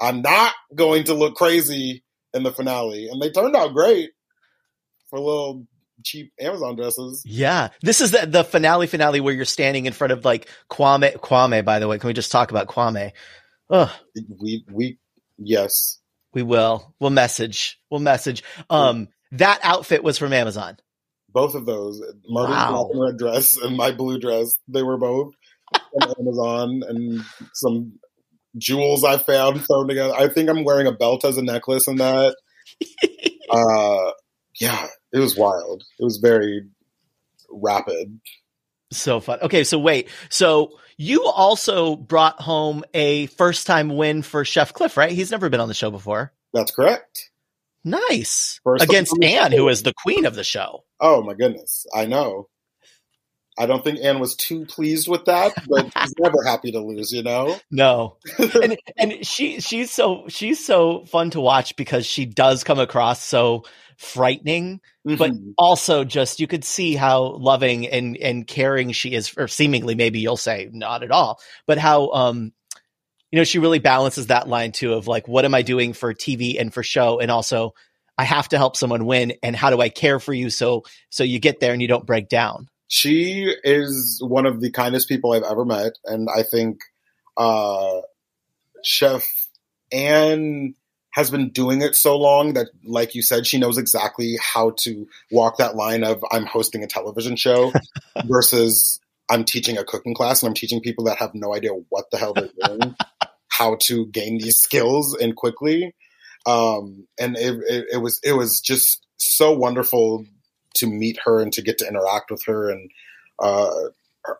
[0.00, 2.04] I'm not going to look crazy
[2.34, 3.08] in the finale.
[3.08, 4.10] And they turned out great
[5.08, 5.66] for little
[6.04, 7.22] cheap Amazon dresses.
[7.26, 7.68] Yeah.
[7.82, 11.64] This is the, the finale finale where you're standing in front of like Kwame Kwame,
[11.64, 11.98] by the way.
[11.98, 13.12] Can we just talk about Kwame?
[13.70, 13.90] Ugh.
[14.40, 14.98] We we
[15.38, 15.99] yes.
[16.32, 16.94] We will.
[17.00, 17.78] We'll message.
[17.90, 18.42] We'll message.
[18.68, 20.78] Um that outfit was from Amazon.
[21.28, 22.02] Both of those.
[22.28, 22.70] Marti's wow.
[22.70, 24.56] black and red dress and my blue dress.
[24.68, 25.34] They were both
[25.72, 27.20] from Amazon and
[27.54, 27.98] some
[28.58, 30.14] jewels I found thrown together.
[30.14, 32.36] I think I'm wearing a belt as a necklace in that.
[33.50, 34.12] uh
[34.60, 35.84] yeah, it was wild.
[35.98, 36.66] It was very
[37.50, 38.20] rapid.
[38.92, 39.38] So fun.
[39.42, 40.08] Okay, so wait.
[40.28, 45.12] So you also brought home a first time win for Chef Cliff, right?
[45.12, 46.32] He's never been on the show before.
[46.52, 47.30] That's correct.
[47.84, 48.60] Nice.
[48.64, 50.84] First Against Anne, who is the queen of the show.
[51.00, 51.86] Oh my goodness.
[51.94, 52.48] I know.
[53.58, 57.12] I don't think Anne was too pleased with that, but she's never happy to lose,
[57.12, 57.58] you know?
[57.70, 58.16] No.
[58.62, 63.22] and and she she's so she's so fun to watch because she does come across
[63.22, 63.64] so
[64.00, 65.16] frightening, mm-hmm.
[65.16, 69.94] but also just you could see how loving and and caring she is, or seemingly
[69.94, 72.52] maybe you'll say not at all, but how um
[73.30, 76.14] you know she really balances that line too of like what am I doing for
[76.14, 77.74] TV and for show, and also
[78.16, 81.22] I have to help someone win, and how do I care for you so so
[81.22, 82.68] you get there and you don't break down.
[82.88, 86.80] She is one of the kindest people I've ever met, and I think
[87.36, 88.00] uh
[88.82, 89.28] Chef
[89.92, 90.74] Anne
[91.12, 95.06] has been doing it so long that, like you said, she knows exactly how to
[95.30, 97.72] walk that line of I'm hosting a television show
[98.26, 102.10] versus I'm teaching a cooking class and I'm teaching people that have no idea what
[102.10, 102.94] the hell they're doing
[103.48, 105.94] how to gain these skills and quickly.
[106.46, 110.24] Um, and it, it, it, was it was just so wonderful
[110.74, 112.90] to meet her and to get to interact with her and
[113.38, 113.70] uh,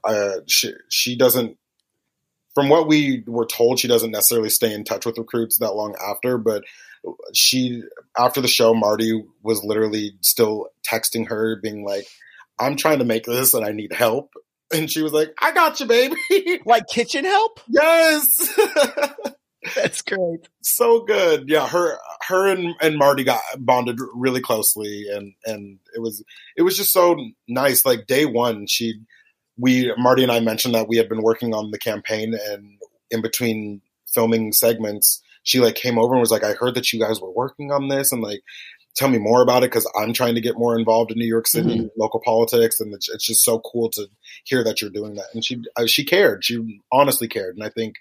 [0.05, 1.57] uh, she she doesn't
[2.55, 5.95] from what we were told, she doesn't necessarily stay in touch with recruits that long
[6.01, 6.65] after, but
[7.33, 7.83] she
[8.19, 12.07] after the show, Marti was literally still texting her, being like,
[12.59, 14.33] "I'm trying to make this and I need help."
[14.73, 16.15] And she was like, "I got you, baby."
[16.65, 17.59] Like kitchen help?
[17.69, 18.57] Yes.
[19.75, 20.49] That's great.
[20.63, 21.49] So good.
[21.49, 21.99] Yeah, her
[22.29, 26.23] her and, and Marti got bonded really closely and and it was
[26.57, 27.17] it was just so
[27.49, 27.85] nice.
[27.85, 29.01] Like day one, she
[29.59, 32.79] we Marti and I mentioned that we had been working on the campaign, and
[33.11, 33.83] in between
[34.13, 37.33] filming segments, she like came over and was like, "I heard that you guys were
[37.33, 38.41] working on this, and like."
[38.97, 41.47] Tell me more about it because I'm trying to get more involved in New York
[41.47, 41.87] City mm-hmm.
[41.97, 44.09] local politics, and it's, it's, just so cool to
[44.43, 45.27] hear that you're doing that.
[45.33, 47.95] And she uh, she cared, she honestly cared, and I think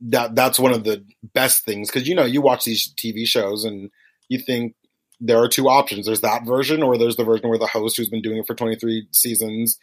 [0.00, 1.04] that that's one of the
[1.34, 3.90] best things because you know you watch these TV shows and
[4.28, 4.74] you think
[5.20, 6.06] there are two options.
[6.06, 8.54] There's that version, or there's the version where the host who's been doing it for
[8.54, 9.78] 23 seasons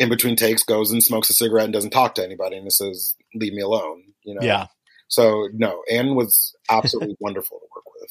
[0.00, 3.14] in between takes goes and smokes a cigarette and doesn't talk to anybody and says,
[3.34, 4.40] "Leave me alone." You know.
[4.44, 4.66] Yeah.
[5.08, 8.10] So no, Anne was absolutely wonderful to work with.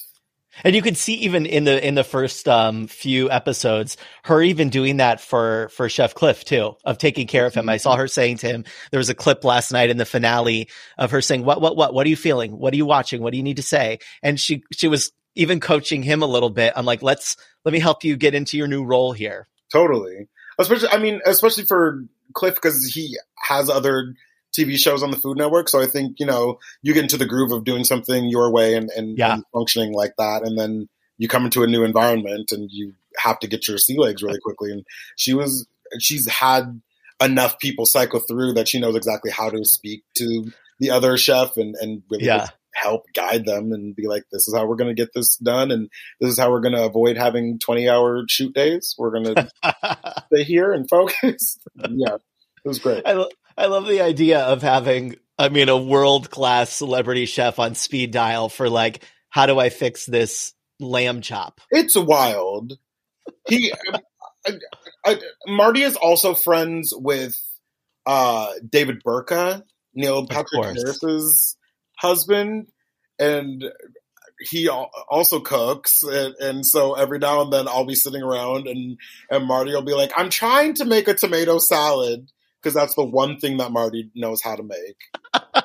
[0.63, 4.69] And you could see even in the in the first um, few episodes, her even
[4.69, 7.67] doing that for for Chef Cliff too, of taking care of him.
[7.67, 10.69] I saw her saying to him, there was a clip last night in the finale
[10.97, 11.95] of her saying, "What what what?
[11.95, 12.51] What are you feeling?
[12.51, 13.23] What are you watching?
[13.23, 16.49] What do you need to say?" And she she was even coaching him a little
[16.51, 16.73] bit.
[16.75, 17.35] I'm like, let's
[17.65, 19.47] let me help you get into your new role here.
[19.71, 20.27] Totally
[20.59, 22.03] especially I mean, especially for
[22.33, 24.13] Cliff because he has other
[24.57, 25.69] TV shows on the Food Network.
[25.69, 28.75] So I think you know you get into the groove of doing something your way
[28.75, 29.35] and and, yeah.
[29.35, 33.39] and functioning like that, and then you come into a new environment and you have
[33.39, 34.71] to get your sea legs really quickly.
[34.71, 34.85] And
[35.15, 35.67] she was
[35.99, 36.81] she's had
[37.21, 41.57] enough people cycle through that she knows exactly how to speak to the other chef
[41.57, 44.93] and and really yeah help guide them and be like, this is how we're going
[44.93, 45.71] to get this done.
[45.71, 45.89] And
[46.19, 48.95] this is how we're going to avoid having 20 hour shoot days.
[48.97, 51.59] We're going to stay here and focus.
[51.89, 53.03] yeah, it was great.
[53.05, 57.59] I, lo- I love the idea of having, I mean, a world class celebrity chef
[57.59, 61.61] on speed dial for like, how do I fix this lamb chop?
[61.71, 62.77] It's wild.
[63.47, 63.73] He,
[64.45, 64.53] I,
[65.05, 67.39] I, Marti is also friends with
[68.05, 69.63] uh, David Burtka,
[69.93, 71.57] Neil Patrick Harris's
[71.97, 72.67] husband,
[73.19, 73.63] and
[74.41, 78.97] he also cooks, and, and, so every now and then I'll be sitting around, and
[79.29, 82.31] and Marti will be like, "I'm trying to make a tomato salad."
[82.61, 84.97] Because that's the one thing that Marti knows how to make.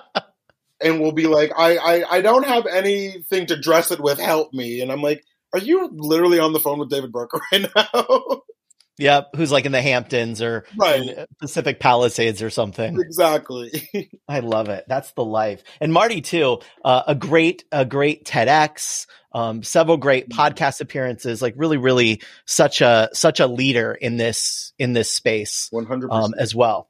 [0.81, 4.21] and we'll be like, I, I, I don't have anything to dress it with.
[4.21, 4.81] Help me.
[4.81, 8.43] And I'm like, are you literally on the phone with David Burtka right now?
[8.99, 11.27] Yep, who's like in the Hamptons or right.
[11.41, 13.01] Pacific Palisades or something.
[13.01, 14.11] Exactly.
[14.29, 14.85] I love it.
[14.87, 15.65] That's the life.
[15.81, 20.41] And Marti too, uh, a great, a great TEDx, um, several great mm-hmm.
[20.41, 21.43] podcast appearances.
[21.43, 25.69] Like really, really such a such a leader in this in this space.
[25.73, 26.89] One hundred um, as well,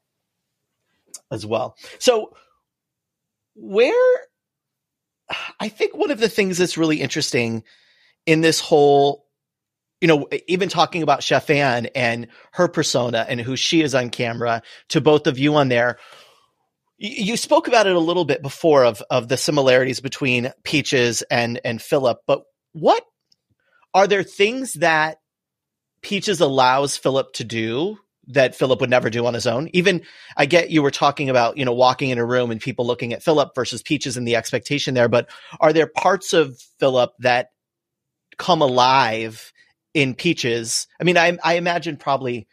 [1.31, 1.75] as well.
[1.97, 2.35] So
[3.55, 4.19] where
[5.59, 7.63] I think one of the things that's really interesting
[8.27, 9.24] in this whole
[10.05, 14.11] you know, even talking about Chef Anne and her persona and who she is on
[14.11, 15.97] camera to both of you on there.
[16.99, 21.59] You spoke about it a little bit before of of the similarities between Peachez and
[21.65, 23.03] and Philip, but what
[23.95, 25.17] are there things that
[26.03, 27.97] Peachez allows Philip to do
[28.27, 29.71] that Philip would never do on his own?
[29.73, 30.03] Even
[30.37, 33.11] I get you were talking about, you know, walking in a room and people looking
[33.11, 37.47] at Philip versus Peachez and the expectation there, but are there parts of Philip that
[38.37, 39.51] come alive
[39.95, 40.85] in Peachez.
[40.99, 42.47] I mean, I I imagine probably,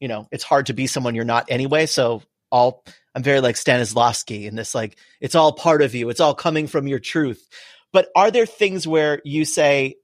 [0.00, 1.86] you know, it's hard to be someone you're not anyway.
[1.86, 2.84] So all
[3.14, 6.10] I'm very like Stanislavski in this, like it's all part of you.
[6.10, 7.48] It's all coming from your truth.
[7.92, 9.96] But are there things where you say,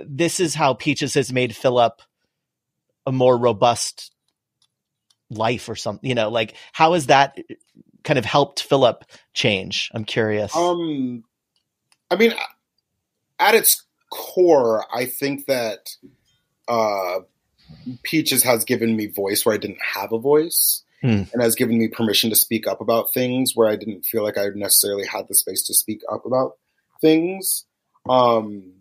[0.00, 2.00] this is how Peachez has made Philip
[3.06, 4.14] a more robust
[5.30, 6.08] life or something?
[6.08, 7.38] You know, like how has that
[8.04, 9.90] kind of helped Philip change?
[9.94, 10.54] I'm curious.
[10.54, 11.24] Um,
[12.10, 12.32] I mean,
[13.38, 15.90] at its core, I think that
[16.68, 17.20] uh,
[18.02, 20.82] Peachez has given me voice where I didn't have a voice.
[21.00, 21.22] Hmm.
[21.32, 24.36] And has given me permission to speak up about things where I didn't feel like
[24.36, 26.56] I necessarily had the space to speak up about
[27.00, 27.66] things.
[28.08, 28.72] Um,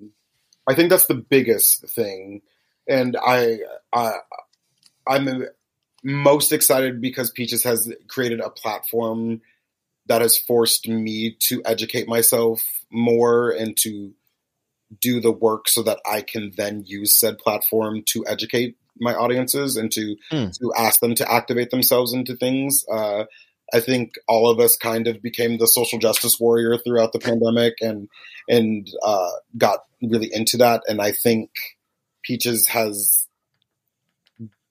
[0.68, 2.42] I think that's the biggest thing,
[2.88, 3.60] and I,
[3.94, 4.14] I
[5.08, 5.46] I'm
[6.04, 9.42] most excited because Peachez has created a platform
[10.08, 14.14] that has forced me to educate myself more and to
[15.02, 19.76] do the work so that I can then use said platform to educate my audiences
[19.78, 20.58] and to mm.
[20.60, 22.86] to ask them to activate themselves into things.
[22.92, 23.26] Uh,
[23.74, 27.76] I think all of us kind of became the social justice warrior throughout the pandemic
[27.82, 28.08] and
[28.50, 30.84] and uh, got really into that.
[30.88, 31.52] And I think
[32.24, 33.28] Peachez has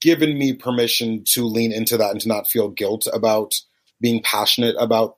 [0.00, 3.54] given me permission to lean into that and to not feel guilt about
[4.00, 5.16] being passionate about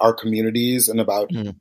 [0.00, 1.54] our communities and about mm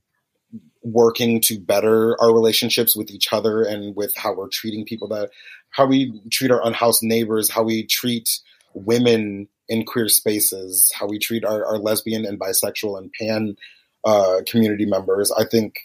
[0.84, 5.30] working to better our relationships with each other and with how we're treating people that
[5.70, 8.40] how we treat our unhoused neighbors how we treat
[8.74, 13.56] women in queer spaces how we treat our, our lesbian and bisexual and pan
[14.04, 15.32] uh, community members.
[15.32, 15.76] I think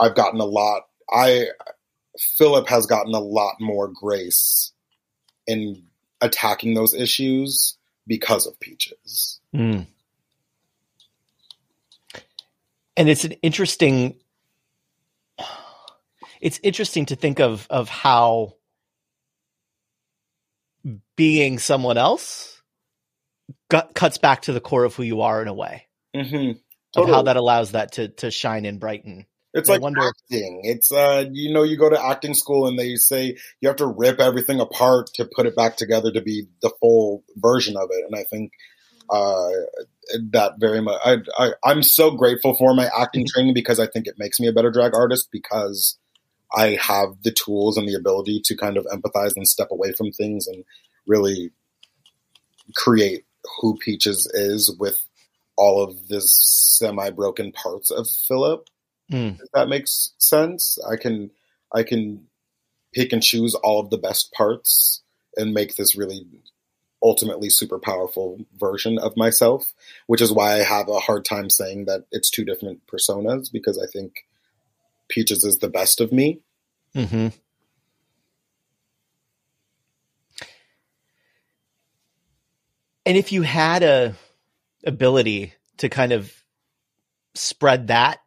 [0.00, 1.46] i've gotten a lot i
[2.18, 4.72] philip has gotten a lot more grace
[5.46, 5.84] in
[6.20, 7.76] attacking those issues
[8.06, 9.40] because of peachez.
[9.54, 9.86] Mm
[12.96, 14.16] and it's an interesting
[16.40, 18.54] it's interesting to think of of how
[21.16, 22.62] being someone else
[23.68, 26.58] cuts back to the core of who you are in a way mm-hmm.
[26.94, 27.10] totally.
[27.10, 29.26] of how that allows that to to shine and brighten
[29.56, 30.02] it's like wonder...
[30.02, 30.60] acting.
[30.64, 33.86] It's uh, you know, you go to acting school and they say you have to
[33.86, 38.04] rip everything apart to put it back together to be the full version of it.
[38.04, 38.52] And I think
[39.10, 39.50] uh,
[40.32, 41.00] that very much.
[41.04, 43.34] I, I, I'm so grateful for my acting mm-hmm.
[43.34, 45.98] training because I think it makes me a better drag artist because
[46.54, 50.12] I have the tools and the ability to kind of empathize and step away from
[50.12, 50.64] things and
[51.06, 51.50] really
[52.74, 53.24] create
[53.60, 55.00] who Peachez is with
[55.56, 56.36] all of this
[56.78, 58.68] semi broken parts of Philip.
[59.10, 59.40] Mm.
[59.40, 60.78] If that makes sense.
[60.88, 61.30] I can
[61.72, 62.26] I can
[62.92, 65.02] pick and choose all of the best parts
[65.36, 66.26] and make this really
[67.06, 69.72] ultimately super powerful version of myself,
[70.08, 73.78] which is why I have a hard time saying that it's two different personas because
[73.78, 74.26] I think
[75.08, 76.40] Peachez is the best of me.
[76.96, 77.28] Mm-hmm.
[83.06, 84.16] And if you had a
[84.84, 86.32] ability to kind of
[87.34, 88.18] spread that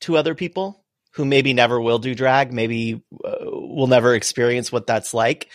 [0.00, 4.88] to other people who maybe never will do drag, maybe uh, will never experience what
[4.88, 5.48] that's like,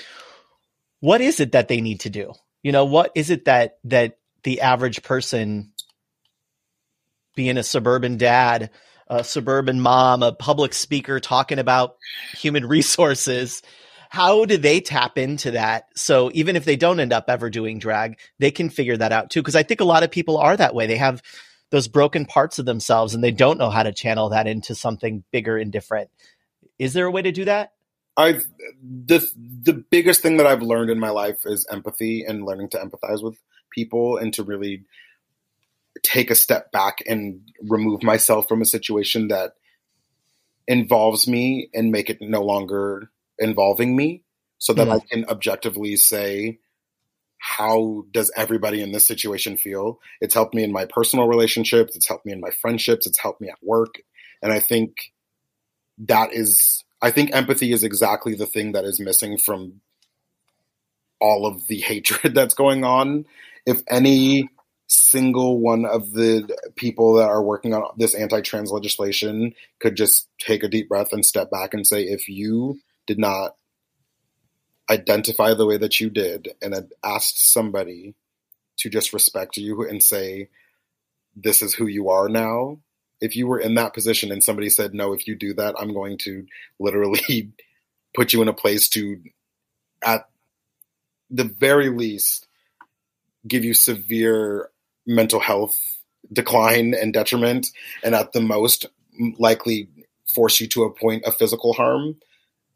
[1.02, 2.34] what is it that they need to do?
[2.64, 5.74] You know, what is it that that the average person
[7.36, 8.72] being a suburban dad,
[9.08, 11.98] a suburban mom, a public speaker talking about
[12.36, 13.62] human resources,
[14.10, 15.86] how do they tap into that?
[15.96, 19.32] So even if they don't end up ever doing drag, they can figure that out
[19.32, 19.42] too.
[19.42, 20.88] Cause I think a lot of people are that way.
[20.88, 21.22] They have
[21.72, 25.24] those broken parts of themselves and they don't know how to channel that into something
[25.32, 26.12] bigger and different.
[26.78, 27.72] Is there a way to do that?
[28.16, 28.46] I've
[28.84, 29.28] the
[29.64, 33.24] the biggest thing that I've learned in my life is empathy and learning to empathize
[33.24, 33.38] with
[33.72, 34.84] people and to really
[36.04, 39.54] take a step back and remove myself from a situation that
[40.68, 43.10] involves me and make it no longer
[43.40, 44.24] involving me
[44.60, 44.96] so that Mm.
[44.96, 46.60] I can objectively say
[47.38, 50.00] how does everybody in this situation feel?
[50.22, 51.94] It's helped me in my personal relationships.
[51.94, 53.06] It's helped me in my friendships.
[53.06, 53.96] It's helped me at work.
[54.42, 55.12] And i think
[55.98, 59.82] that is i think empathy is exactly the thing that is missing from
[61.24, 63.26] all of the hatred that's going on.
[63.66, 64.50] If any
[64.88, 70.62] single one of the people that are working on this anti-trans legislation could just take
[70.62, 73.56] a deep breath and step back and say if you did not
[74.92, 78.14] identify the way that you did and had asked somebody
[78.78, 80.50] to just respect you and say
[81.36, 82.78] this is who you are now
[83.24, 85.94] if you were in that position and somebody said no if you do that i'm
[85.94, 86.46] going to
[86.80, 87.52] literally
[88.14, 89.22] put you in a place to
[90.06, 90.28] at
[91.32, 92.48] the very least
[93.48, 94.70] give you severe
[95.08, 95.80] mental health
[96.32, 97.68] decline and detriment
[98.04, 98.86] and at the most
[99.38, 99.88] likely
[100.34, 102.16] force you to a point of physical harm.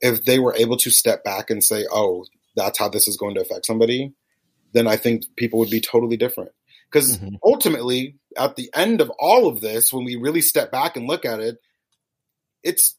[0.02, 2.26] If they were able to step back and say oh
[2.56, 4.14] that's how this is going to affect somebody
[4.74, 6.52] then i think people would be totally different
[6.89, 7.39] because Mhm.
[7.43, 11.25] ultimately at the end of all of this when we really step back and look
[11.25, 11.57] at it
[12.63, 12.95] it's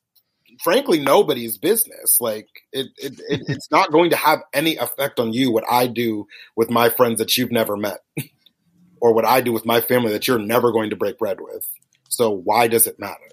[0.62, 5.32] frankly nobody's business like it, it, it it's not going to have any effect on
[5.32, 6.26] you what i do
[6.56, 8.00] with my friends that you've never met
[9.00, 11.66] or what i do with my family that you're never going to break bread with
[12.08, 13.28] so why does it matter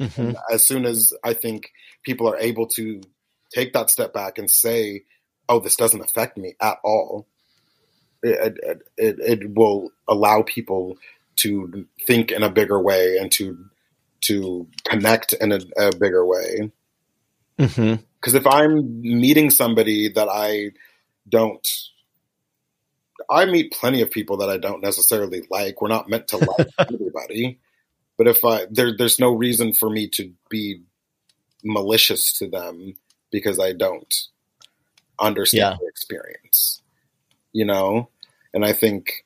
[0.00, 0.34] Mhm.
[0.52, 1.70] as soon as I think
[2.02, 3.00] people are able to
[3.54, 5.04] take that step back and say,
[5.48, 7.26] "Oh, this doesn't affect me at all,"
[8.26, 10.96] it, it, it, it will allow people
[11.36, 13.56] to think in a bigger way and to
[14.22, 16.72] to connect in a, a bigger way.
[17.58, 18.02] Mm-hmm.
[18.20, 20.72] Because if I'm meeting somebody that I
[21.28, 21.66] don't,
[23.30, 25.80] I meet plenty of people that I don't necessarily like.
[25.80, 27.60] We're not meant to like everybody,
[28.16, 30.82] but if I there, there's no reason for me to be
[31.64, 32.94] malicious to them
[33.30, 34.14] because I don't
[35.18, 35.76] understand Yeah.
[35.80, 36.80] their experience,
[37.52, 38.08] you know.
[38.56, 39.22] And I think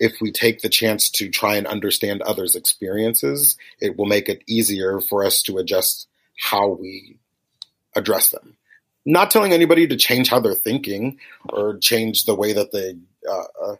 [0.00, 4.42] if we take the chance to try and understand others' experiences, it will make it
[4.48, 7.20] easier for us to adjust how we
[7.94, 8.56] address them.
[9.06, 11.20] Not telling anybody to change how they're thinking
[11.50, 12.96] or change the way that they
[13.30, 13.76] uh, uh,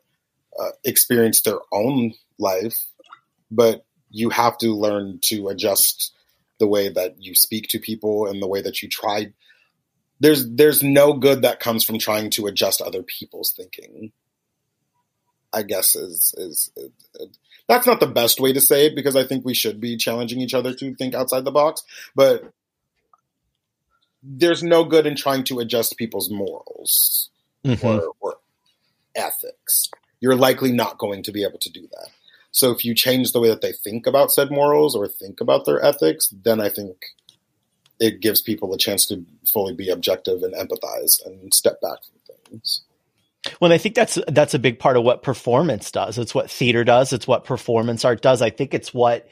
[0.61, 2.79] uh, experience their own life,
[3.51, 6.15] but you have to learn to adjust
[6.61, 9.33] the way that you speak to people and the way that you try.
[10.21, 14.13] There's there's no good that comes from trying to adjust other people's thinking.
[15.53, 17.39] I guess is is, is, is
[17.69, 20.41] that's not the best way to say it because I think we should be challenging
[20.41, 21.83] each other to think outside the box,
[22.15, 22.53] but
[24.23, 27.31] there's no good in trying to adjust people's morals
[27.65, 27.85] Mhm.
[27.85, 28.37] or, or
[29.15, 29.91] ethics.
[30.21, 32.09] You're likely not going to be able to do that.
[32.51, 35.65] So if you change the way that they think about said morals or think about
[35.65, 36.97] their ethics, then I think
[38.01, 42.47] it gives people a chance to fully be objective and empathize and step back from
[42.47, 42.83] things.
[43.61, 46.19] Well, I think that's that's a big part of what performance does.
[46.19, 47.13] It's what theater does.
[47.13, 48.43] It's what performance art does.
[48.43, 49.29] I think it's what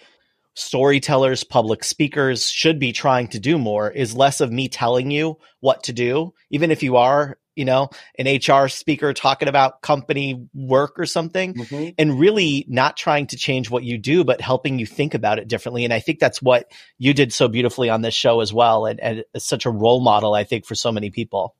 [0.55, 3.91] storytellers, public speakers should be trying to do more.
[3.91, 7.91] Is less of me telling you what to do, even if you are, you know,
[8.19, 11.91] an HR speaker talking about company work or something, mm-hmm.
[11.99, 15.49] and really not trying to change what you do, but helping you think about it
[15.49, 15.85] differently.
[15.85, 19.01] And I think that's what you did so beautifully on this show as well, and,
[19.01, 21.57] and it's such a role model, I think, for so many people.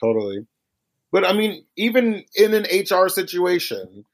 [0.00, 0.46] Totally.
[1.12, 4.04] But I mean, even in an HR situation,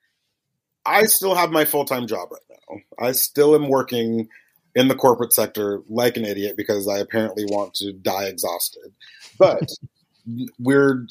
[0.85, 3.07] I still have my full time job right now.
[3.07, 4.29] I still am working
[4.75, 8.93] in the corporate sector like an idiot because I apparently want to die exhausted.
[9.39, 9.69] But
[10.59, 11.07] we're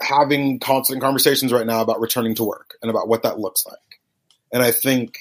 [0.00, 3.78] having constant conversations right now about returning to work and about what that looks like.
[4.52, 5.18] And I think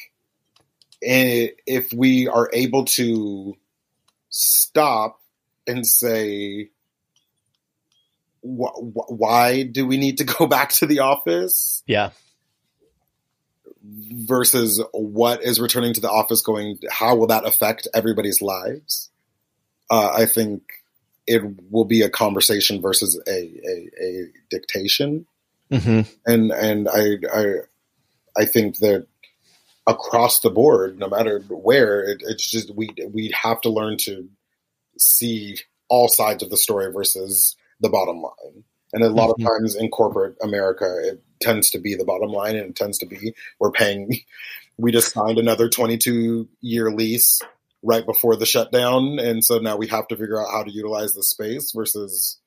[1.02, 3.56] if we are able to
[4.30, 5.20] stop
[5.68, 6.70] and say,
[8.42, 12.12] wh- wh- why do we need to go back to the office Yeah.
[13.84, 19.10] versus what is returning to the office going how will that affect everybody's lives
[19.90, 20.64] uh, i think
[21.28, 25.26] it will be a conversation versus a, a, a dictation
[25.72, 27.46] hmm and and I, I
[28.38, 29.08] I think that
[29.88, 34.30] across the board, no matter where, it, it's just we we have to learn to
[34.98, 35.58] see
[35.90, 38.64] all sides of the story versus the bottom line.
[38.94, 39.34] And a lot Mhm.
[39.46, 42.98] of times in corporate America, it tends to be the bottom line, and it tends
[43.00, 44.20] to be we're paying.
[44.80, 47.42] We just signed another 22 year lease
[47.88, 51.14] right before the shutdown, and so now we have to figure out how to utilize
[51.14, 52.40] the space versus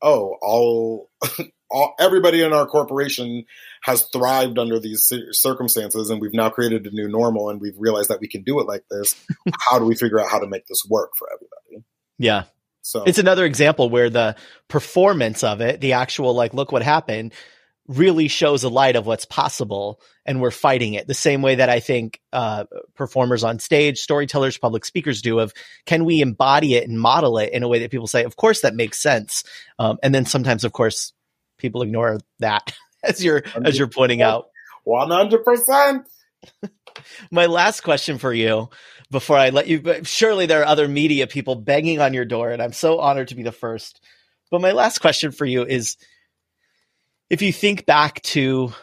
[0.00, 1.10] oh all
[1.70, 3.44] all, everybody in our corporation
[3.82, 8.10] has thrived under these circumstances, and we've now created a new normal, and we've realized
[8.10, 9.14] that we can do it like this.
[9.70, 11.86] how do we figure out how to make this work for everybody?
[12.18, 12.44] Yeah.
[12.82, 14.36] So it's another example where the
[14.68, 17.32] performance of it, the actual like, look what happened,
[17.88, 21.68] really shows a light of what's possible and we're fighting it the same way that
[21.68, 22.64] I think uh,
[22.94, 25.52] performers on stage, storytellers, public speakers do of
[25.84, 28.60] can we embody it and model it in a way that people say, of course,
[28.60, 29.42] that makes sense.
[29.78, 31.12] Um, and then sometimes, of course,
[31.58, 32.72] people ignore that
[33.02, 34.46] as you're, as you're pointing out.
[34.86, 36.04] 100%.
[37.30, 38.70] My last question for you
[39.10, 42.62] before I let you, surely there are other media people banging on your door and
[42.62, 44.00] I'm so honored to be the first.
[44.50, 45.96] But my last question for you is,
[47.32, 48.74] if you think back to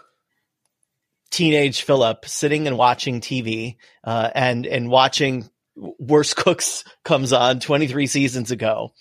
[1.30, 8.08] teenage Philip sitting and watching TV uh, and and watching Worst Cooks comes on 23
[8.08, 8.92] seasons ago.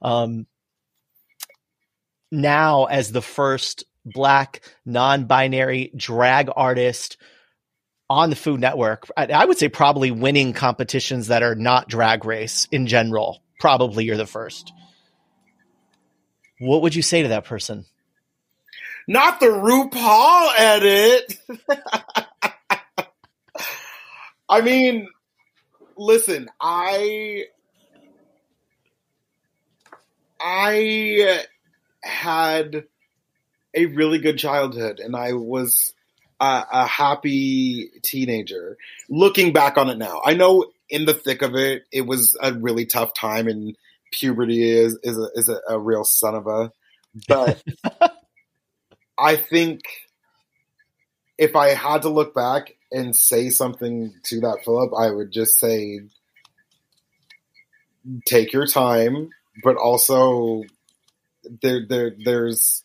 [0.00, 0.46] Um,
[2.30, 7.16] now, as the first black non-binary drag artist
[8.08, 12.24] on the Food Network, I, I would say probably winning competitions that are not drag
[12.24, 13.42] race in general.
[13.58, 14.72] Probably you're the first.
[16.60, 17.84] What would you say to that person?
[19.08, 21.38] Not the RuPaul edit.
[24.48, 25.08] I mean,
[25.96, 27.44] listen, I
[30.40, 31.44] I
[32.02, 32.84] had
[33.74, 35.94] a really good childhood and I was
[36.40, 38.76] a, a, happy teenager.
[39.08, 42.52] Looking back on it now, I know in the thick of it, it was a
[42.52, 43.76] really tough time and
[44.12, 46.72] puberty is, is a, is a, a real son of a,
[47.28, 47.62] but
[49.18, 49.82] I think
[51.38, 55.58] if I had to look back and say something to that Philip, I would just
[55.58, 56.00] say
[58.26, 59.30] take your time,
[59.62, 60.62] but also
[61.62, 62.84] there there there's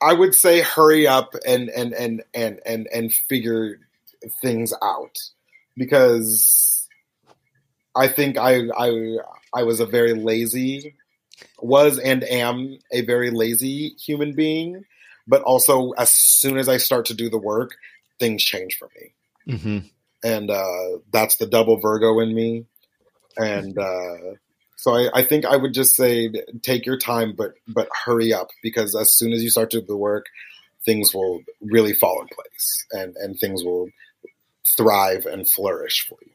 [0.00, 3.80] I would say hurry up and and and and and and figure
[4.42, 5.16] things out
[5.76, 6.88] because
[7.94, 9.16] I think I I
[9.54, 10.94] I was a very lazy
[11.60, 14.84] was and am a very lazy human being,
[15.26, 17.76] but also as soon as I start to do the work,
[18.18, 19.54] things change for me.
[19.54, 19.78] Mm-hmm.
[20.24, 22.66] And uh, that's the double Virgo in me.
[23.36, 24.34] And uh,
[24.76, 26.30] so I, I, think I would just say
[26.62, 29.86] take your time, but but hurry up because as soon as you start to do
[29.86, 30.26] the work,
[30.84, 33.88] things will really fall in place and and things will
[34.76, 36.32] thrive and flourish for you.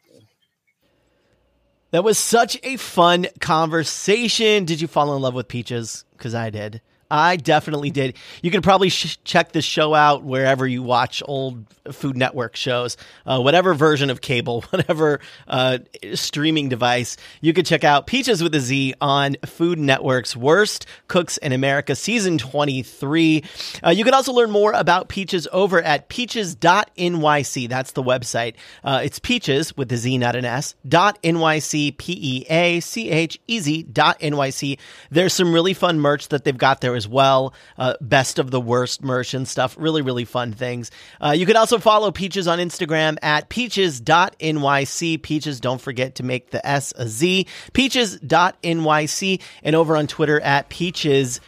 [1.91, 4.63] That was such a fun conversation.
[4.63, 6.05] Did you fall in love with Peachez?
[6.13, 6.81] Because I did.
[7.11, 8.15] I definitely did.
[8.41, 12.95] You can probably sh- check this show out wherever you watch old Food Network shows,
[13.25, 15.79] uh, whatever version of cable, whatever uh,
[16.13, 17.17] streaming device.
[17.41, 21.95] You can check out Peachez with a Z on Food Network's Worst Cooks in America,
[21.95, 23.43] season 23.
[23.83, 27.69] Uh, you can also learn more about Peachez over at peachez.nyc.
[27.69, 28.55] That's the website.
[28.83, 33.09] Uh, it's Peachez with the Z, not an S, dot NYC, P E A C
[33.09, 34.77] H E Z dot NYC.
[35.09, 37.55] There's some really fun merch that they've got there as well.
[37.77, 39.75] Uh, best of the worst merch and stuff.
[39.79, 40.91] Really, really fun things.
[41.19, 45.21] Uh, you can also follow Peachez on Instagram at peachez.nyc.
[45.23, 47.47] Peachez, don't forget to make the S a Z.
[47.73, 49.41] Peachez.nyc.
[49.63, 51.39] And over on Twitter at peacheznyc.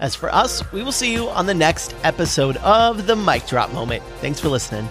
[0.00, 3.72] As for us, we will see you on the next episode of The Mic Drop
[3.72, 4.02] Moment.
[4.20, 4.88] Thanks for listening.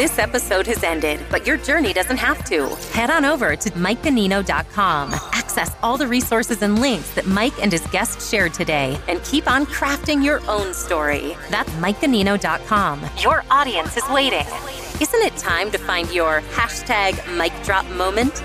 [0.00, 2.74] This episode has ended, but your journey doesn't have to.
[2.94, 5.12] Head on over to MikeGanino.com.
[5.34, 9.46] Access all the resources and links that Mike and his guests shared today and keep
[9.46, 11.36] on crafting your own story.
[11.50, 13.10] That's MikeGanino.com.
[13.18, 14.46] Your audience is waiting.
[15.02, 18.42] Isn't it time to find your hashtag mic drop moment?